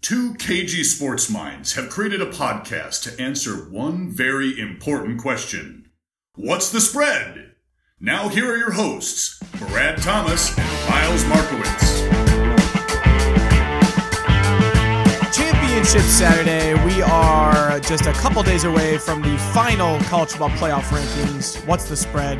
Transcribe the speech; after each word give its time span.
Two 0.00 0.34
KG 0.34 0.84
sports 0.84 1.28
minds 1.28 1.74
have 1.74 1.90
created 1.90 2.22
a 2.22 2.30
podcast 2.30 3.02
to 3.02 3.20
answer 3.22 3.54
one 3.68 4.08
very 4.08 4.58
important 4.58 5.20
question 5.20 5.90
What's 6.36 6.70
the 6.70 6.80
spread? 6.80 7.54
Now, 8.00 8.28
here 8.28 8.50
are 8.50 8.56
your 8.56 8.70
hosts, 8.70 9.40
Brad 9.58 10.00
Thomas 10.00 10.56
and 10.56 10.88
Miles 10.88 11.24
Markowitz. 11.24 12.00
Championship 15.36 16.02
Saturday. 16.02 16.74
We 16.84 17.02
are 17.02 17.80
just 17.80 18.06
a 18.06 18.12
couple 18.12 18.42
days 18.44 18.62
away 18.64 18.98
from 18.98 19.20
the 19.20 19.36
final 19.52 19.98
college 20.02 20.30
football 20.30 20.50
playoff 20.50 20.84
rankings. 20.96 21.66
What's 21.66 21.88
the 21.88 21.96
spread? 21.96 22.38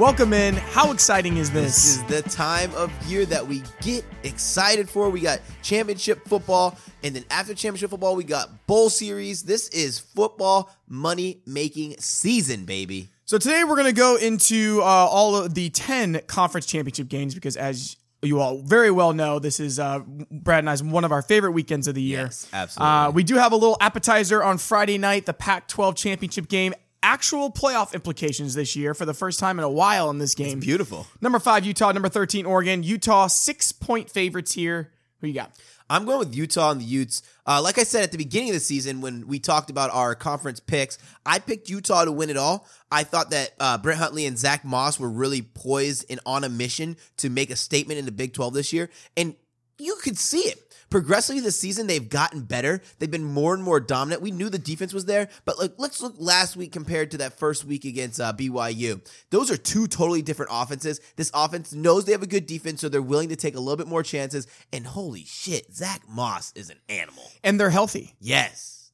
Welcome 0.00 0.32
in. 0.32 0.54
How 0.54 0.92
exciting 0.92 1.36
is 1.36 1.50
This 1.50 1.74
this? 1.74 1.84
is 1.84 2.04
the 2.04 2.22
time 2.30 2.72
of 2.74 2.90
year 3.06 3.26
that 3.26 3.46
we 3.46 3.62
get 3.82 4.02
excited 4.22 4.88
for. 4.88 5.10
We 5.10 5.20
got 5.20 5.40
championship 5.60 6.26
football, 6.26 6.78
and 7.04 7.14
then 7.14 7.26
after 7.30 7.52
championship 7.52 7.90
football, 7.90 8.16
we 8.16 8.24
got 8.24 8.66
bowl 8.66 8.88
series. 8.88 9.42
This 9.42 9.68
is 9.68 9.98
football 9.98 10.74
money 10.88 11.42
making 11.44 11.98
season, 11.98 12.64
baby. 12.64 13.10
So 13.26 13.36
today 13.36 13.62
we're 13.62 13.76
going 13.76 13.88
to 13.88 13.92
go 13.92 14.16
into 14.16 14.80
uh, 14.80 14.86
all 14.86 15.36
of 15.36 15.52
the 15.52 15.68
10 15.68 16.22
conference 16.26 16.64
championship 16.64 17.08
games 17.08 17.34
because 17.34 17.58
as 17.58 17.98
you 18.22 18.40
all 18.40 18.62
very 18.62 18.90
well 18.90 19.12
know, 19.12 19.38
this 19.38 19.60
is 19.60 19.78
uh, 19.78 19.98
Brad 19.98 20.60
and 20.60 20.70
I's 20.70 20.82
one 20.82 21.04
of 21.04 21.12
our 21.12 21.20
favorite 21.20 21.52
weekends 21.52 21.86
of 21.86 21.94
the 21.94 22.00
year. 22.00 22.22
Yes, 22.22 22.48
absolutely. 22.54 22.90
Uh, 22.90 23.10
we 23.10 23.22
do 23.22 23.34
have 23.34 23.52
a 23.52 23.56
little 23.56 23.76
appetizer 23.82 24.42
on 24.42 24.56
Friday 24.56 24.96
night, 24.96 25.26
the 25.26 25.34
Pac 25.34 25.68
12 25.68 25.94
championship 25.94 26.48
game. 26.48 26.72
Actual 27.02 27.50
playoff 27.50 27.94
implications 27.94 28.54
this 28.54 28.76
year 28.76 28.92
for 28.92 29.06
the 29.06 29.14
first 29.14 29.40
time 29.40 29.58
in 29.58 29.64
a 29.64 29.70
while 29.70 30.10
in 30.10 30.18
this 30.18 30.34
game. 30.34 30.60
Beautiful. 30.60 31.06
Number 31.20 31.38
five, 31.38 31.64
Utah. 31.64 31.92
Number 31.92 32.08
13, 32.10 32.44
Oregon. 32.44 32.82
Utah, 32.82 33.26
six 33.26 33.72
point 33.72 34.10
favorites 34.10 34.52
here. 34.52 34.90
Who 35.20 35.28
you 35.28 35.34
got? 35.34 35.52
I'm 35.90 36.04
going 36.04 36.20
with 36.20 36.34
Utah 36.34 36.70
and 36.70 36.80
the 36.80 36.84
Utes. 36.84 37.22
Uh, 37.46 37.60
like 37.60 37.76
I 37.76 37.82
said 37.82 38.04
at 38.04 38.12
the 38.12 38.18
beginning 38.18 38.50
of 38.50 38.54
the 38.54 38.60
season, 38.60 39.00
when 39.00 39.26
we 39.26 39.40
talked 39.40 39.70
about 39.70 39.90
our 39.90 40.14
conference 40.14 40.60
picks, 40.60 40.98
I 41.26 41.40
picked 41.40 41.68
Utah 41.68 42.04
to 42.04 42.12
win 42.12 42.30
it 42.30 42.36
all. 42.36 42.68
I 42.92 43.02
thought 43.02 43.30
that 43.30 43.50
uh, 43.58 43.76
Brett 43.78 43.98
Huntley 43.98 44.24
and 44.24 44.38
Zach 44.38 44.64
Moss 44.64 45.00
were 45.00 45.10
really 45.10 45.42
poised 45.42 46.06
and 46.08 46.20
on 46.24 46.44
a 46.44 46.48
mission 46.48 46.96
to 47.16 47.28
make 47.28 47.50
a 47.50 47.56
statement 47.56 47.98
in 47.98 48.04
the 48.04 48.12
Big 48.12 48.32
12 48.34 48.54
this 48.54 48.72
year. 48.72 48.88
And 49.16 49.34
you 49.78 49.96
could 50.00 50.16
see 50.16 50.40
it. 50.40 50.69
Progressively 50.90 51.40
this 51.40 51.58
season, 51.58 51.86
they've 51.86 52.08
gotten 52.08 52.42
better. 52.42 52.82
They've 52.98 53.10
been 53.10 53.24
more 53.24 53.54
and 53.54 53.62
more 53.62 53.78
dominant. 53.78 54.22
We 54.22 54.32
knew 54.32 54.48
the 54.48 54.58
defense 54.58 54.92
was 54.92 55.04
there, 55.04 55.28
but 55.44 55.58
like 55.58 55.72
let's 55.78 56.02
look 56.02 56.14
last 56.18 56.56
week 56.56 56.72
compared 56.72 57.12
to 57.12 57.18
that 57.18 57.38
first 57.38 57.64
week 57.64 57.84
against 57.84 58.20
uh, 58.20 58.32
BYU. 58.32 59.00
Those 59.30 59.52
are 59.52 59.56
two 59.56 59.86
totally 59.86 60.20
different 60.20 60.50
offenses. 60.52 61.00
This 61.14 61.30
offense 61.32 61.72
knows 61.72 62.04
they 62.04 62.12
have 62.12 62.24
a 62.24 62.26
good 62.26 62.46
defense, 62.46 62.80
so 62.80 62.88
they're 62.88 63.00
willing 63.00 63.28
to 63.28 63.36
take 63.36 63.54
a 63.54 63.60
little 63.60 63.76
bit 63.76 63.86
more 63.86 64.02
chances. 64.02 64.48
And 64.72 64.84
holy 64.84 65.24
shit, 65.24 65.72
Zach 65.72 66.02
Moss 66.08 66.52
is 66.56 66.70
an 66.70 66.78
animal. 66.88 67.24
And 67.44 67.60
they're 67.60 67.70
healthy. 67.70 68.14
Yes. 68.20 68.90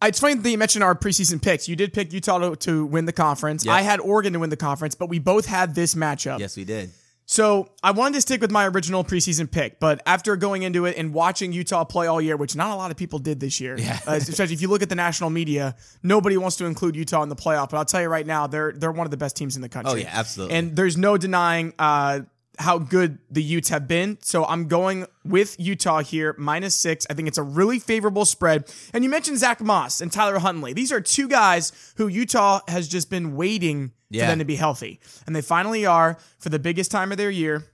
It's 0.00 0.18
funny 0.18 0.34
that 0.34 0.50
you 0.50 0.58
mentioned 0.58 0.82
our 0.82 0.94
preseason 0.94 1.40
picks. 1.40 1.68
You 1.68 1.76
did 1.76 1.92
pick 1.92 2.12
Utah 2.12 2.38
to, 2.38 2.56
to 2.56 2.86
win 2.86 3.04
the 3.04 3.12
conference. 3.12 3.64
Yep. 3.64 3.74
I 3.74 3.82
had 3.82 4.00
Oregon 4.00 4.32
to 4.32 4.40
win 4.40 4.50
the 4.50 4.56
conference, 4.56 4.94
but 4.94 5.08
we 5.08 5.18
both 5.18 5.46
had 5.46 5.74
this 5.74 5.94
matchup. 5.94 6.40
Yes, 6.40 6.56
we 6.56 6.64
did. 6.64 6.90
So 7.32 7.70
I 7.82 7.92
wanted 7.92 8.16
to 8.16 8.20
stick 8.20 8.42
with 8.42 8.50
my 8.50 8.68
original 8.68 9.04
preseason 9.04 9.50
pick, 9.50 9.80
but 9.80 10.02
after 10.04 10.36
going 10.36 10.64
into 10.64 10.84
it 10.84 10.98
and 10.98 11.14
watching 11.14 11.50
Utah 11.50 11.82
play 11.82 12.06
all 12.06 12.20
year, 12.20 12.36
which 12.36 12.54
not 12.54 12.72
a 12.72 12.74
lot 12.74 12.90
of 12.90 12.98
people 12.98 13.18
did 13.18 13.40
this 13.40 13.58
year, 13.58 13.74
Yeah. 13.78 13.98
uh, 14.06 14.12
especially 14.12 14.52
if 14.52 14.60
you 14.60 14.68
look 14.68 14.82
at 14.82 14.90
the 14.90 14.94
national 14.94 15.30
media, 15.30 15.74
nobody 16.02 16.36
wants 16.36 16.56
to 16.56 16.66
include 16.66 16.94
Utah 16.94 17.22
in 17.22 17.30
the 17.30 17.34
playoff. 17.34 17.70
But 17.70 17.78
I'll 17.78 17.86
tell 17.86 18.02
you 18.02 18.08
right 18.08 18.26
now, 18.26 18.48
they're 18.48 18.72
they're 18.72 18.92
one 18.92 19.06
of 19.06 19.10
the 19.12 19.16
best 19.16 19.34
teams 19.34 19.56
in 19.56 19.62
the 19.62 19.70
country. 19.70 19.92
Oh, 19.92 19.96
yeah, 19.96 20.10
absolutely. 20.12 20.56
And 20.56 20.76
there's 20.76 20.98
no 20.98 21.16
denying 21.16 21.72
uh, 21.78 22.20
how 22.58 22.78
good 22.78 23.18
the 23.30 23.42
Utes 23.42 23.70
have 23.70 23.88
been. 23.88 24.18
So 24.20 24.44
I'm 24.44 24.68
going 24.68 25.06
with 25.24 25.56
Utah 25.58 26.00
here, 26.02 26.34
minus 26.38 26.74
six. 26.74 27.06
I 27.08 27.14
think 27.14 27.26
it's 27.28 27.38
a 27.38 27.42
really 27.42 27.78
favorable 27.78 28.24
spread. 28.24 28.72
And 28.92 29.02
you 29.02 29.10
mentioned 29.10 29.38
Zach 29.38 29.60
Moss 29.60 30.00
and 30.00 30.12
Tyler 30.12 30.38
Huntley. 30.38 30.72
These 30.72 30.92
are 30.92 31.00
two 31.00 31.28
guys 31.28 31.72
who 31.96 32.08
Utah 32.08 32.60
has 32.68 32.88
just 32.88 33.08
been 33.10 33.34
waiting 33.36 33.92
Yeah. 34.10 34.24
for 34.24 34.26
them 34.32 34.38
to 34.40 34.44
be 34.44 34.56
healthy. 34.56 35.00
And 35.26 35.34
they 35.34 35.40
finally 35.40 35.86
are 35.86 36.18
for 36.38 36.50
the 36.50 36.58
biggest 36.58 36.90
time 36.90 37.10
of 37.10 37.18
their 37.18 37.30
year 37.30 37.64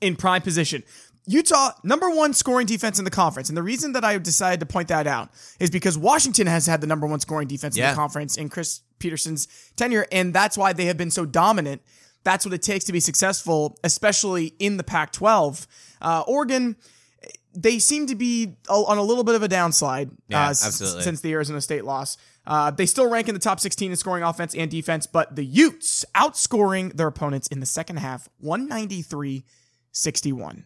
in 0.00 0.16
prime 0.16 0.42
position. 0.42 0.82
Utah, 1.26 1.70
number 1.84 2.10
one 2.10 2.34
scoring 2.34 2.66
defense 2.66 2.98
in 2.98 3.04
the 3.04 3.10
conference. 3.10 3.48
And 3.48 3.56
the 3.56 3.62
reason 3.62 3.92
that 3.92 4.04
I 4.04 4.18
decided 4.18 4.58
to 4.60 4.66
point 4.66 4.88
that 4.88 5.06
out 5.06 5.30
is 5.60 5.70
because 5.70 5.96
Washington 5.96 6.48
has 6.48 6.66
had 6.66 6.80
the 6.80 6.86
number 6.86 7.06
one 7.06 7.20
scoring 7.20 7.46
defense 7.48 7.76
in 7.76 7.82
the 7.88 7.94
conference 7.94 8.36
in 8.36 8.48
Chris 8.48 8.80
Petersen's 8.98 9.46
tenure. 9.76 10.06
And 10.12 10.34
that's 10.34 10.58
why 10.58 10.72
they 10.72 10.86
have 10.86 10.96
been 10.98 11.12
so 11.12 11.24
dominant. 11.24 11.80
That's 12.24 12.44
what 12.44 12.54
it 12.54 12.62
takes 12.62 12.84
to 12.86 12.92
be 12.92 13.00
successful, 13.00 13.76
especially 13.84 14.54
in 14.58 14.76
the 14.76 14.84
Pac 14.84 15.12
12. 15.12 15.66
Uh, 16.00 16.22
Oregon, 16.26 16.76
they 17.54 17.78
seem 17.78 18.06
to 18.06 18.14
be 18.14 18.56
on 18.68 18.98
a 18.98 19.02
little 19.02 19.24
bit 19.24 19.34
of 19.34 19.42
a 19.42 19.48
downslide 19.48 20.10
Yeah, 20.28 20.46
uh, 20.46 20.50
s- 20.50 20.62
since 21.04 21.20
the 21.20 21.32
Arizona 21.32 21.60
State 21.60 21.84
loss. 21.84 22.16
Uh, 22.46 22.70
they 22.72 22.86
still 22.86 23.08
rank 23.08 23.28
in 23.28 23.34
the 23.34 23.40
top 23.40 23.60
16 23.60 23.90
in 23.92 23.96
scoring 23.96 24.24
offense 24.24 24.54
and 24.54 24.70
defense, 24.70 25.06
but 25.06 25.36
the 25.36 25.44
Utes 25.44 26.04
outscoring 26.14 26.92
their 26.96 27.06
opponents 27.06 27.46
in 27.48 27.60
the 27.60 27.66
second 27.66 27.98
half 27.98 28.28
193 28.38 29.44
61. 29.92 30.64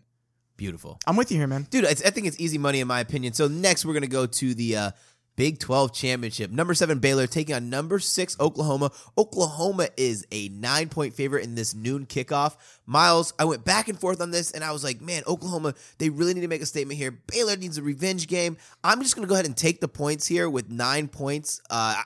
Beautiful. 0.56 0.98
I'm 1.06 1.16
with 1.16 1.30
you 1.30 1.36
here, 1.36 1.46
man. 1.46 1.66
Dude, 1.70 1.84
I, 1.84 1.90
I 1.90 1.94
think 2.10 2.26
it's 2.26 2.40
easy 2.40 2.56
money 2.56 2.80
in 2.80 2.88
my 2.88 3.00
opinion. 3.00 3.34
So 3.34 3.46
next 3.46 3.84
we're 3.84 3.92
gonna 3.92 4.06
go 4.06 4.24
to 4.26 4.54
the 4.54 4.76
uh, 4.76 4.90
Big 5.36 5.58
12 5.58 5.92
championship. 5.92 6.50
Number 6.50 6.72
seven 6.72 6.98
Baylor 6.98 7.26
taking 7.26 7.54
on 7.54 7.68
number 7.68 7.98
six 7.98 8.38
Oklahoma. 8.40 8.90
Oklahoma 9.18 9.88
is 9.96 10.26
a 10.32 10.48
nine 10.48 10.88
point 10.88 11.14
favorite 11.14 11.44
in 11.44 11.54
this 11.54 11.74
noon 11.74 12.06
kickoff. 12.06 12.56
Miles, 12.86 13.34
I 13.38 13.44
went 13.44 13.64
back 13.64 13.88
and 13.88 14.00
forth 14.00 14.22
on 14.22 14.30
this, 14.30 14.50
and 14.50 14.64
I 14.64 14.72
was 14.72 14.82
like, 14.82 15.02
man, 15.02 15.22
Oklahoma, 15.26 15.74
they 15.98 16.08
really 16.08 16.32
need 16.32 16.40
to 16.40 16.48
make 16.48 16.62
a 16.62 16.66
statement 16.66 16.98
here. 16.98 17.10
Baylor 17.10 17.56
needs 17.56 17.76
a 17.76 17.82
revenge 17.82 18.28
game. 18.28 18.56
I'm 18.82 19.02
just 19.02 19.14
gonna 19.14 19.26
go 19.26 19.34
ahead 19.34 19.46
and 19.46 19.56
take 19.56 19.80
the 19.80 19.88
points 19.88 20.26
here 20.26 20.48
with 20.48 20.70
nine 20.70 21.06
points. 21.06 21.60
Uh, 21.68 22.02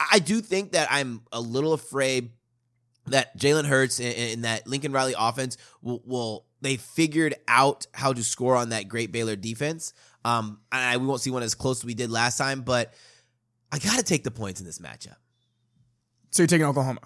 I, 0.00 0.06
I 0.14 0.18
do 0.18 0.40
think 0.40 0.72
that 0.72 0.88
I'm 0.90 1.22
a 1.30 1.40
little 1.40 1.72
afraid 1.72 2.30
that 3.06 3.36
Jalen 3.38 3.66
Hurts 3.66 4.00
and, 4.00 4.14
and 4.14 4.44
that 4.44 4.66
Lincoln 4.66 4.92
Riley 4.92 5.14
offense 5.16 5.56
will, 5.82 6.02
will 6.04 6.46
they 6.60 6.76
figured 6.76 7.34
out 7.48 7.86
how 7.92 8.12
to 8.12 8.22
score 8.22 8.56
on 8.56 8.70
that 8.70 8.88
great 8.88 9.12
Baylor 9.12 9.36
defense. 9.36 9.92
Um, 10.24 10.60
and 10.70 10.82
I, 10.82 10.96
we 10.96 11.06
won't 11.06 11.20
see 11.20 11.30
one 11.30 11.42
as 11.42 11.54
close 11.54 11.80
as 11.80 11.84
we 11.84 11.94
did 11.94 12.10
last 12.10 12.38
time, 12.38 12.62
but 12.62 12.94
I 13.70 13.78
got 13.78 13.98
to 13.98 14.04
take 14.04 14.24
the 14.24 14.30
points 14.30 14.60
in 14.60 14.66
this 14.66 14.78
matchup. 14.78 15.16
So 16.30 16.42
you're 16.42 16.48
taking 16.48 16.66
Oklahoma 16.66 17.00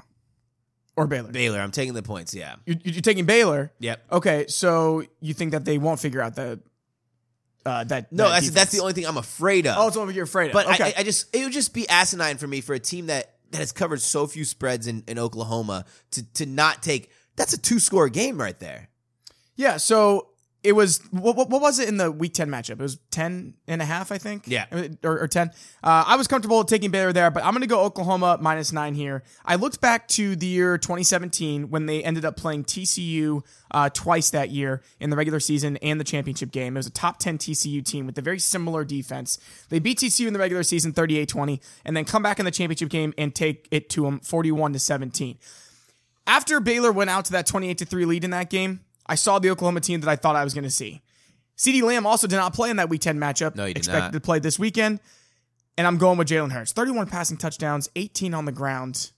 or 0.96 1.06
Baylor? 1.06 1.30
Baylor, 1.30 1.60
I'm 1.60 1.70
taking 1.70 1.94
the 1.94 2.02
points. 2.02 2.34
Yeah. 2.34 2.56
You're, 2.64 2.76
you're 2.84 3.02
taking 3.02 3.26
Baylor. 3.26 3.72
Yep. 3.78 4.04
Okay, 4.12 4.46
so 4.48 5.04
you 5.20 5.34
think 5.34 5.52
that 5.52 5.64
they 5.64 5.78
won't 5.78 6.00
figure 6.00 6.20
out 6.20 6.34
the 6.34 6.60
uh, 7.64 7.84
that? 7.84 8.12
No, 8.12 8.24
that 8.24 8.30
that's, 8.30 8.46
defense. 8.46 8.54
that's 8.54 8.72
the 8.72 8.80
only 8.80 8.92
thing 8.92 9.06
I'm 9.06 9.16
afraid 9.16 9.66
of. 9.66 9.76
Oh, 9.76 9.88
it's 9.88 9.96
what 9.96 10.14
you're 10.14 10.24
afraid 10.24 10.48
of. 10.48 10.52
But 10.52 10.66
okay. 10.66 10.94
I, 10.96 11.00
I 11.00 11.02
just 11.02 11.34
it 11.34 11.42
would 11.42 11.52
just 11.52 11.74
be 11.74 11.88
asinine 11.88 12.38
for 12.38 12.46
me 12.46 12.60
for 12.60 12.74
a 12.74 12.78
team 12.78 13.06
that 13.06 13.34
that 13.50 13.58
has 13.58 13.72
covered 13.72 14.00
so 14.00 14.26
few 14.26 14.44
spreads 14.44 14.86
in, 14.86 15.02
in 15.08 15.18
Oklahoma 15.18 15.84
to 16.12 16.32
to 16.34 16.46
not 16.46 16.82
take. 16.82 17.10
That's 17.34 17.52
a 17.52 17.58
two 17.58 17.80
score 17.80 18.08
game 18.08 18.40
right 18.40 18.58
there. 18.60 18.88
Yeah, 19.56 19.78
so 19.78 20.28
it 20.66 20.72
was 20.72 21.00
what, 21.12 21.36
what, 21.36 21.48
was 21.48 21.78
it 21.78 21.88
in 21.88 21.96
the 21.96 22.10
week 22.10 22.34
10 22.34 22.48
matchup? 22.48 22.72
It 22.72 22.78
was 22.78 22.98
10 23.12 23.54
and 23.68 23.80
a 23.80 23.84
half, 23.84 24.10
I 24.10 24.18
think. 24.18 24.44
Yeah. 24.46 24.66
Or, 25.04 25.20
or 25.20 25.28
10. 25.28 25.48
Uh, 25.82 26.04
I 26.06 26.16
was 26.16 26.26
comfortable 26.26 26.64
taking 26.64 26.90
Baylor 26.90 27.12
there, 27.12 27.30
but 27.30 27.44
I'm 27.44 27.52
going 27.52 27.60
to 27.60 27.68
go 27.68 27.82
Oklahoma 27.82 28.38
minus 28.40 28.72
nine 28.72 28.94
here. 28.94 29.22
I 29.44 29.54
looked 29.54 29.80
back 29.80 30.08
to 30.08 30.34
the 30.34 30.46
year 30.46 30.76
2017 30.76 31.70
when 31.70 31.86
they 31.86 32.02
ended 32.02 32.24
up 32.24 32.36
playing 32.36 32.64
TCU 32.64 33.42
uh, 33.70 33.90
twice 33.90 34.30
that 34.30 34.50
year 34.50 34.82
in 34.98 35.10
the 35.10 35.16
regular 35.16 35.38
season 35.38 35.76
and 35.78 36.00
the 36.00 36.04
championship 36.04 36.50
game. 36.50 36.76
It 36.76 36.80
was 36.80 36.88
a 36.88 36.90
top 36.90 37.20
10 37.20 37.38
TCU 37.38 37.84
team 37.84 38.06
with 38.06 38.18
a 38.18 38.22
very 38.22 38.40
similar 38.40 38.84
defense. 38.84 39.38
They 39.68 39.78
beat 39.78 39.98
TCU 39.98 40.26
in 40.26 40.32
the 40.32 40.40
regular 40.40 40.64
season 40.64 40.92
38 40.92 41.28
20 41.28 41.60
and 41.84 41.96
then 41.96 42.04
come 42.04 42.22
back 42.22 42.40
in 42.40 42.44
the 42.44 42.50
championship 42.50 42.88
game 42.88 43.14
and 43.16 43.32
take 43.32 43.68
it 43.70 43.88
to 43.90 44.02
them 44.02 44.18
41 44.20 44.72
to 44.72 44.78
17 44.80 45.38
after 46.26 46.60
Baylor 46.60 46.92
went 46.92 47.10
out 47.10 47.24
to 47.26 47.32
that 47.32 47.46
28 47.46 47.78
to 47.78 47.84
3 47.84 48.04
lead 48.04 48.24
in 48.24 48.30
that 48.30 48.50
game, 48.50 48.80
I 49.08 49.14
saw 49.14 49.38
the 49.38 49.50
Oklahoma 49.50 49.80
team 49.80 50.00
that 50.00 50.08
I 50.10 50.16
thought 50.16 50.36
I 50.36 50.44
was 50.44 50.54
going 50.54 50.64
to 50.64 50.70
see. 50.70 51.02
CeeDee 51.56 51.82
Lamb 51.82 52.06
also 52.06 52.26
did 52.26 52.36
not 52.36 52.52
play 52.54 52.70
in 52.70 52.76
that 52.76 52.88
week 52.88 53.00
10 53.00 53.18
matchup. 53.18 53.54
No, 53.54 53.64
he 53.66 53.72
did 53.72 53.78
Expected 53.78 54.00
not. 54.00 54.12
to 54.12 54.20
play 54.20 54.38
this 54.38 54.58
weekend. 54.58 55.00
And 55.78 55.86
I'm 55.86 55.96
going 55.98 56.18
with 56.18 56.28
Jalen 56.28 56.52
Hurts. 56.52 56.72
31 56.72 57.06
passing 57.06 57.36
touchdowns, 57.36 57.88
18 57.96 58.34
on 58.34 58.44
the 58.44 58.52
ground. 58.52 59.12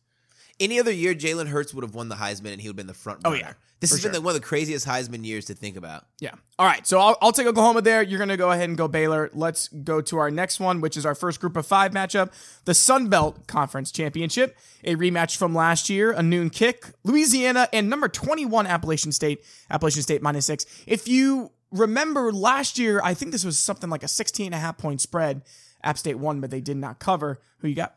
Any 0.61 0.81
other 0.81 0.91
year, 0.93 1.15
Jalen 1.15 1.49
Hurts 1.49 1.73
would 1.73 1.85
have 1.85 1.95
won 1.95 2.09
the 2.09 2.17
Heisman 2.17 2.53
and 2.53 2.61
he 2.61 2.69
would 2.69 2.73
have 2.73 2.77
been 2.77 2.87
the 2.89 2.95
front 2.95 3.21
runner. 3.25 3.37
Oh, 3.37 3.39
yeah, 3.39 3.53
This 3.79 3.91
has 3.91 4.01
been 4.03 4.11
sure. 4.13 4.21
the, 4.21 4.21
one 4.21 4.35
of 4.35 4.41
the 4.41 4.47
craziest 4.47 4.87
Heisman 4.87 5.25
years 5.25 5.45
to 5.47 5.55
think 5.55 5.77
about. 5.77 6.07
Yeah. 6.19 6.33
All 6.59 6.67
right. 6.67 6.85
So 6.85 6.99
I'll, 6.99 7.17
I'll 7.23 7.31
take 7.33 7.47
Oklahoma 7.47 7.81
there. 7.81 8.03
You're 8.03 8.19
going 8.19 8.29
to 8.31 8.37
go 8.37 8.51
ahead 8.51 8.69
and 8.69 8.77
go 8.77 8.89
Baylor. 8.89 9.31
Let's 9.33 9.69
go 9.69 10.01
to 10.01 10.19
our 10.19 10.31
next 10.33 10.59
one, 10.59 10.81
which 10.81 10.97
is 10.97 11.07
our 11.07 11.15
first 11.15 11.41
group 11.41 11.57
of 11.57 11.65
five 11.67 11.93
matchup 11.93 12.33
the 12.65 12.75
Sun 12.75 13.09
Belt 13.09 13.47
Conference 13.47 13.93
Championship, 13.93 14.57
a 14.83 14.97
rematch 14.97 15.37
from 15.37 15.55
last 15.55 15.89
year, 15.89 16.11
a 16.11 16.23
noon 16.23 16.51
kick. 16.51 16.87
Louisiana 17.05 17.69
and 17.73 17.89
number 17.89 18.09
21, 18.09 18.67
Appalachian 18.67 19.13
State. 19.13 19.45
Appalachian 19.71 20.03
State 20.03 20.23
minus 20.23 20.47
six. 20.47 20.67
If 20.87 21.07
you 21.07 21.53
remember 21.71 22.33
last 22.33 22.79
year, 22.81 23.01
I 23.05 23.15
think 23.15 23.31
this 23.31 23.45
was 23.45 23.59
something 23.59 23.91
like 23.91 24.03
a 24.03 24.09
16 24.09 24.47
and 24.47 24.55
a 24.55 24.59
half 24.59 24.77
point 24.77 25.01
spread. 25.01 25.43
App 25.85 25.99
State 25.99 26.19
won, 26.19 26.41
but 26.41 26.51
they 26.51 26.61
did 26.61 26.77
not 26.77 26.99
cover. 26.99 27.41
Who 27.59 27.69
you 27.69 27.77
got? 27.77 27.95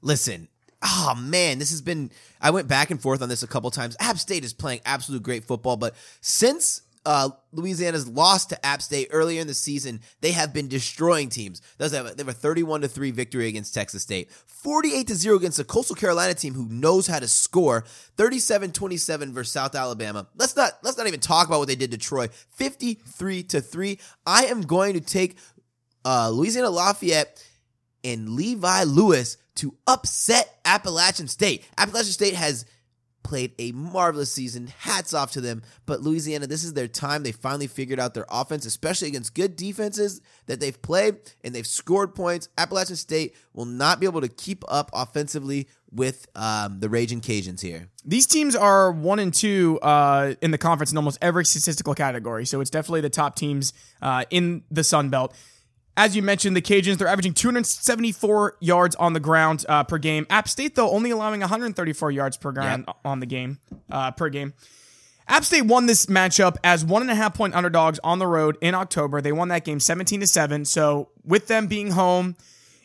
Listen, 0.00 0.46
oh 0.84 1.14
man, 1.16 1.58
this 1.58 1.70
has 1.70 1.82
been. 1.82 2.10
I 2.40 2.50
went 2.50 2.68
back 2.68 2.90
and 2.90 3.00
forth 3.00 3.22
on 3.22 3.28
this 3.28 3.42
a 3.42 3.46
couple 3.46 3.70
times. 3.70 3.96
App 3.98 4.18
State 4.18 4.44
is 4.44 4.52
playing 4.52 4.80
absolute 4.84 5.22
great 5.22 5.44
football, 5.44 5.76
but 5.76 5.94
since 6.20 6.82
uh, 7.06 7.30
Louisiana's 7.52 8.08
lost 8.08 8.50
to 8.50 8.66
App 8.66 8.80
State 8.80 9.08
earlier 9.10 9.40
in 9.40 9.46
the 9.46 9.54
season, 9.54 10.00
they 10.20 10.32
have 10.32 10.54
been 10.54 10.68
destroying 10.68 11.28
teams. 11.28 11.60
They 11.78 11.88
have 11.88 12.06
a, 12.06 12.14
they 12.14 12.22
have 12.22 12.28
a 12.28 12.32
31 12.32 12.82
to 12.82 12.88
3 12.88 13.10
victory 13.10 13.48
against 13.48 13.74
Texas 13.74 14.02
State, 14.02 14.30
48 14.46 15.06
to 15.08 15.14
0 15.14 15.36
against 15.36 15.58
a 15.58 15.64
Coastal 15.64 15.96
Carolina 15.96 16.34
team 16.34 16.54
who 16.54 16.66
knows 16.66 17.06
how 17.06 17.18
to 17.18 17.28
score, 17.28 17.84
37 18.16 18.72
27 18.72 19.32
versus 19.32 19.52
South 19.52 19.74
Alabama. 19.74 20.26
Let's 20.36 20.56
not 20.56 20.78
let's 20.82 20.96
not 20.96 21.06
even 21.06 21.20
talk 21.20 21.46
about 21.46 21.58
what 21.58 21.68
they 21.68 21.76
did 21.76 21.90
to 21.90 21.98
Troy, 21.98 22.28
53 22.28 23.42
to 23.44 23.60
3. 23.60 23.98
I 24.26 24.44
am 24.46 24.62
going 24.62 24.94
to 24.94 25.00
take 25.00 25.36
uh, 26.04 26.30
Louisiana 26.30 26.70
Lafayette 26.70 27.46
and 28.02 28.30
Levi 28.30 28.84
Lewis 28.84 29.38
to 29.56 29.74
upset 29.86 30.58
Appalachian 30.64 31.28
State. 31.28 31.64
Appalachian 31.78 32.12
State 32.12 32.34
has 32.34 32.66
played 33.24 33.52
a 33.58 33.72
marvelous 33.72 34.30
season. 34.30 34.68
Hats 34.78 35.12
off 35.12 35.32
to 35.32 35.40
them. 35.40 35.62
But 35.86 36.02
Louisiana, 36.02 36.46
this 36.46 36.62
is 36.62 36.74
their 36.74 36.86
time. 36.86 37.24
They 37.24 37.32
finally 37.32 37.66
figured 37.66 37.98
out 37.98 38.14
their 38.14 38.26
offense, 38.28 38.66
especially 38.66 39.08
against 39.08 39.34
good 39.34 39.56
defenses 39.56 40.20
that 40.46 40.60
they've 40.60 40.80
played 40.80 41.16
and 41.42 41.54
they've 41.54 41.66
scored 41.66 42.14
points. 42.14 42.48
Appalachian 42.56 42.96
State 42.96 43.34
will 43.52 43.64
not 43.64 43.98
be 43.98 44.06
able 44.06 44.20
to 44.20 44.28
keep 44.28 44.62
up 44.68 44.90
offensively 44.92 45.68
with 45.90 46.26
um, 46.34 46.80
the 46.80 46.88
Raging 46.88 47.20
Cajuns 47.20 47.60
here. 47.60 47.88
These 48.04 48.26
teams 48.26 48.54
are 48.54 48.92
one 48.92 49.18
and 49.18 49.32
two 49.32 49.78
uh, 49.80 50.34
in 50.42 50.50
the 50.50 50.58
conference 50.58 50.92
in 50.92 50.98
almost 50.98 51.18
every 51.22 51.44
statistical 51.44 51.94
category. 51.94 52.44
So 52.46 52.60
it's 52.60 52.70
definitely 52.70 53.00
the 53.00 53.10
top 53.10 53.36
teams 53.36 53.72
uh, 54.02 54.24
in 54.30 54.64
the 54.70 54.84
Sun 54.84 55.08
Belt. 55.08 55.34
As 55.96 56.16
you 56.16 56.22
mentioned, 56.22 56.56
the 56.56 56.62
Cajuns, 56.62 56.98
they're 56.98 57.06
averaging 57.08 57.34
274 57.34 58.56
yards 58.60 58.96
on 58.96 59.12
the 59.12 59.20
ground 59.20 59.64
uh, 59.68 59.84
per 59.84 59.98
game. 59.98 60.26
App 60.28 60.48
State, 60.48 60.74
though, 60.74 60.90
only 60.90 61.10
allowing 61.10 61.40
134 61.40 62.10
yards 62.10 62.36
per 62.36 62.50
ground 62.52 62.84
Yep. 62.88 62.96
on 63.04 63.20
the 63.20 63.26
game, 63.26 63.58
uh, 63.90 64.10
per 64.10 64.28
game. 64.28 64.54
App 65.28 65.44
State 65.44 65.62
won 65.62 65.86
this 65.86 66.06
matchup 66.06 66.56
as 66.64 66.84
one 66.84 67.00
and 67.02 67.10
a 67.10 67.14
half 67.14 67.34
point 67.34 67.54
underdogs 67.54 67.98
on 68.04 68.18
the 68.18 68.26
road 68.26 68.58
in 68.60 68.74
October. 68.74 69.20
They 69.20 69.32
won 69.32 69.48
that 69.48 69.64
game 69.64 69.80
17 69.80 70.20
to 70.20 70.26
7. 70.26 70.64
So 70.64 71.08
with 71.24 71.46
them 71.46 71.66
being 71.66 71.92
home 71.92 72.36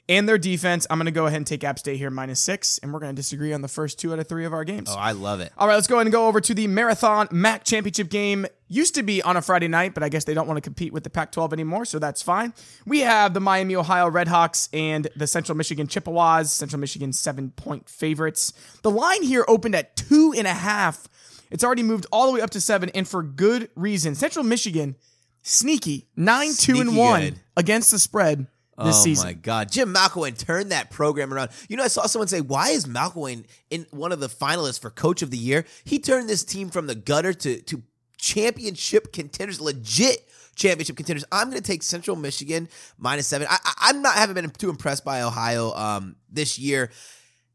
and 0.10 0.28
their 0.28 0.40
defense, 0.40 0.88
I'm 0.90 0.98
going 0.98 1.06
to 1.06 1.12
go 1.12 1.28
ahead 1.28 1.38
and 1.38 1.46
take 1.46 1.64
App 1.64 1.78
State 1.78 1.98
here 1.98 2.10
minus 2.10 2.42
six. 2.42 2.80
And 2.80 2.92
we're 2.92 3.00
going 3.00 3.16
to 3.16 3.16
disagree 3.16 3.54
on 3.54 3.62
the 3.62 3.68
first 3.68 4.00
two 4.00 4.12
out 4.12 4.18
of 4.18 4.28
three 4.28 4.44
of 4.44 4.54
our 4.54 4.64
games. 4.64 4.90
Oh, 4.92 4.98
I 4.98 5.12
love 5.12 5.40
it. 5.40 5.54
All 5.56 5.68
right, 5.68 5.76
let's 5.76 5.86
go 5.88 5.96
ahead 5.96 6.08
and 6.08 6.12
go 6.12 6.28
over 6.28 6.42
to 6.42 6.54
the 6.56 6.66
Marathon 6.66 7.28
MAC 7.32 7.64
Championship 7.64 8.10
game. 8.10 8.48
Used 8.68 8.96
to 8.96 9.04
be 9.04 9.22
on 9.22 9.38
a 9.38 9.42
Friday 9.42 9.68
night, 9.68 9.94
but 9.94 10.02
I 10.02 10.10
guess 10.10 10.24
they 10.24 10.34
don't 10.34 10.48
want 10.48 10.58
to 10.58 10.62
compete 10.62 10.92
with 10.92 11.04
the 11.04 11.12
Pac 11.12 11.32
12 11.32 11.54
anymore, 11.54 11.86
so 11.86 12.00
that's 12.00 12.24
fine. 12.24 12.54
We 12.86 13.00
have 13.02 13.34
the 13.36 13.40
Miami, 13.40 13.76
Ohio 13.76 14.10
Redhawks 14.10 14.68
and 14.74 15.08
the 15.16 15.28
Central 15.28 15.56
Michigan 15.56 15.88
Chippewas. 15.88 16.52
Central 16.52 16.80
Michigan 16.80 17.14
seven 17.14 17.52
point 17.52 17.88
favorites. 17.88 18.52
The 18.82 18.92
line 18.92 19.22
here 19.22 19.46
opened 19.48 19.76
at 19.76 19.96
two 19.96 20.34
and 20.36 20.48
a 20.48 20.54
half. 20.54 21.08
It's 21.52 21.64
already 21.64 21.84
moved 21.84 22.08
all 22.12 22.28
the 22.28 22.34
way 22.34 22.42
up 22.42 22.50
to 22.52 22.62
seven, 22.62 22.90
and 22.96 23.08
for 23.08 23.22
good 23.22 23.70
reason. 23.76 24.16
Central 24.16 24.44
Michigan, 24.44 24.96
sneaky, 25.44 26.08
9 26.16 26.54
2 26.58 26.80
and 26.80 26.98
1 26.98 27.22
good. 27.22 27.40
against 27.58 27.92
the 27.92 28.00
spread 28.00 28.48
this 28.86 28.98
oh 28.98 29.04
season. 29.04 29.28
my 29.28 29.34
God, 29.34 29.72
Jim 29.72 29.94
McElwain 29.94 30.38
turned 30.38 30.72
that 30.72 30.90
program 30.90 31.34
around. 31.34 31.52
You 31.68 31.78
know, 31.78 31.84
I 31.84 31.88
saw 31.88 32.06
someone 32.06 32.28
say, 32.28 32.42
"Why 32.42 32.70
is 32.70 32.86
McElwain 32.86 33.46
in 33.70 33.86
one 33.92 34.12
of 34.12 34.20
the 34.20 34.30
finalists 34.30 34.80
for 34.80 34.90
Coach 34.90 35.22
of 35.22 35.31
the 35.31 35.38
Year?" 35.38 35.66
He 35.84 36.00
turned 36.00 36.30
this 36.30 36.44
team 36.44 36.70
from 36.70 36.88
the 36.88 36.96
gutter 36.96 37.34
to 37.34 37.62
to 37.62 37.84
championship 38.18 39.14
contenders, 39.14 39.62
legit 39.62 40.28
championship 40.56 40.98
contenders. 40.98 41.26
I'm 41.31 41.50
going 41.50 41.62
to 41.62 41.68
take 41.68 41.84
Central 41.84 42.16
Michigan 42.16 42.70
minus 42.98 43.28
seven. 43.28 43.48
I, 43.50 43.58
I, 43.64 43.74
I'm 43.90 44.02
not 44.02 44.16
haven't 44.16 44.36
been 44.36 44.50
too 44.52 44.70
impressed 44.70 45.06
by 45.06 45.22
Ohio 45.22 45.74
um, 45.74 46.16
this 46.30 46.60
year. 46.60 46.92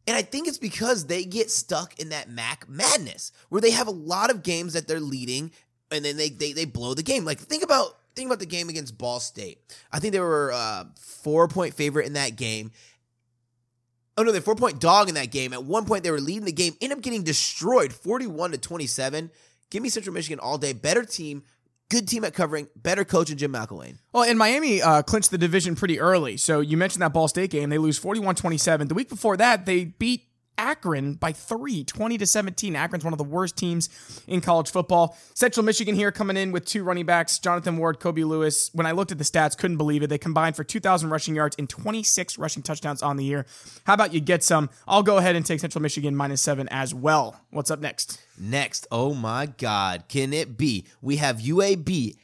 And 0.06 0.16
I 0.16 0.22
think 0.22 0.48
it's 0.48 0.58
because 0.58 1.06
they 1.06 1.24
get 1.24 1.50
stuck 1.50 1.98
in 1.98 2.10
that 2.10 2.28
MAC 2.28 2.68
madness 2.68 3.32
where 3.48 3.60
they 3.60 3.70
have 3.70 3.86
a 3.86 3.92
lot 3.92 4.30
of 4.30 4.42
games 4.42 4.74
that 4.74 4.86
they're 4.86 5.00
leading 5.00 5.50
and 5.90 6.04
then 6.04 6.16
they 6.16 6.28
they, 6.28 6.52
they 6.52 6.64
blow 6.64 6.94
the 6.94 7.02
game. 7.02 7.24
Like 7.24 7.38
think 7.38 7.62
about 7.62 7.98
think 8.14 8.28
about 8.28 8.38
the 8.38 8.46
game 8.46 8.68
against 8.68 8.96
Ball 8.96 9.20
State. 9.20 9.58
I 9.92 9.98
think 9.98 10.12
they 10.12 10.20
were 10.20 10.52
uh, 10.52 10.84
four 10.96 11.48
point 11.48 11.74
favorite 11.74 12.06
in 12.06 12.14
that 12.14 12.36
game. 12.36 12.70
Oh 14.16 14.22
no, 14.22 14.32
they're 14.32 14.40
four 14.40 14.54
point 14.56 14.80
dog 14.80 15.08
in 15.08 15.16
that 15.16 15.30
game. 15.30 15.52
At 15.52 15.64
one 15.64 15.84
point 15.84 16.04
they 16.04 16.10
were 16.10 16.20
leading 16.20 16.44
the 16.44 16.52
game, 16.52 16.74
end 16.80 16.92
up 16.92 17.00
getting 17.00 17.22
destroyed, 17.22 17.92
forty 17.92 18.26
one 18.26 18.52
to 18.52 18.58
twenty 18.58 18.86
seven. 18.86 19.30
Give 19.70 19.82
me 19.82 19.88
Central 19.88 20.14
Michigan 20.14 20.38
all 20.38 20.56
day. 20.56 20.72
Better 20.72 21.04
team, 21.04 21.42
good 21.90 22.06
team 22.06 22.24
at 22.24 22.34
covering, 22.34 22.68
better 22.76 23.04
coach 23.04 23.28
than 23.28 23.38
Jim 23.38 23.52
McElwain. 23.52 23.98
Well, 24.12 24.22
and 24.22 24.38
Miami 24.38 24.80
uh, 24.80 25.02
clinched 25.02 25.30
the 25.30 25.38
division 25.38 25.74
pretty 25.74 25.98
early. 25.98 26.36
So 26.36 26.60
you 26.60 26.76
mentioned 26.76 27.02
that 27.02 27.12
Ball 27.12 27.26
State 27.26 27.50
game. 27.50 27.70
They 27.70 27.78
lose 27.78 27.98
41 27.98 28.36
27. 28.36 28.88
The 28.88 28.94
week 28.94 29.08
before 29.08 29.36
that, 29.36 29.66
they 29.66 29.84
beat 29.86 30.28
Akron 30.58 31.14
by 31.14 31.32
three, 31.32 31.84
20 31.84 32.18
to 32.18 32.26
17. 32.26 32.76
Akron's 32.76 33.04
one 33.04 33.12
of 33.12 33.18
the 33.18 33.24
worst 33.24 33.56
teams 33.56 33.88
in 34.26 34.40
college 34.40 34.70
football. 34.70 35.16
Central 35.34 35.64
Michigan 35.64 35.94
here 35.94 36.12
coming 36.12 36.36
in 36.36 36.52
with 36.52 36.64
two 36.64 36.84
running 36.84 37.06
backs, 37.06 37.38
Jonathan 37.38 37.76
Ward, 37.76 38.00
Kobe 38.00 38.22
Lewis. 38.22 38.70
When 38.72 38.86
I 38.86 38.92
looked 38.92 39.12
at 39.12 39.18
the 39.18 39.24
stats, 39.24 39.56
couldn't 39.56 39.76
believe 39.76 40.02
it. 40.02 40.08
They 40.08 40.18
combined 40.18 40.56
for 40.56 40.64
2,000 40.64 41.10
rushing 41.10 41.34
yards 41.34 41.56
and 41.58 41.68
26 41.68 42.38
rushing 42.38 42.62
touchdowns 42.62 43.02
on 43.02 43.16
the 43.16 43.24
year. 43.24 43.46
How 43.86 43.94
about 43.94 44.14
you 44.14 44.20
get 44.20 44.42
some? 44.42 44.70
I'll 44.86 45.02
go 45.02 45.18
ahead 45.18 45.36
and 45.36 45.44
take 45.44 45.60
Central 45.60 45.82
Michigan 45.82 46.14
minus 46.16 46.40
seven 46.40 46.68
as 46.70 46.94
well. 46.94 47.40
What's 47.50 47.70
up 47.70 47.80
next? 47.80 48.20
Next, 48.38 48.86
oh 48.90 49.14
my 49.14 49.46
God, 49.46 50.04
can 50.08 50.32
it 50.32 50.56
be? 50.56 50.86
We 51.00 51.16
have 51.16 51.38
UAB 51.38 52.16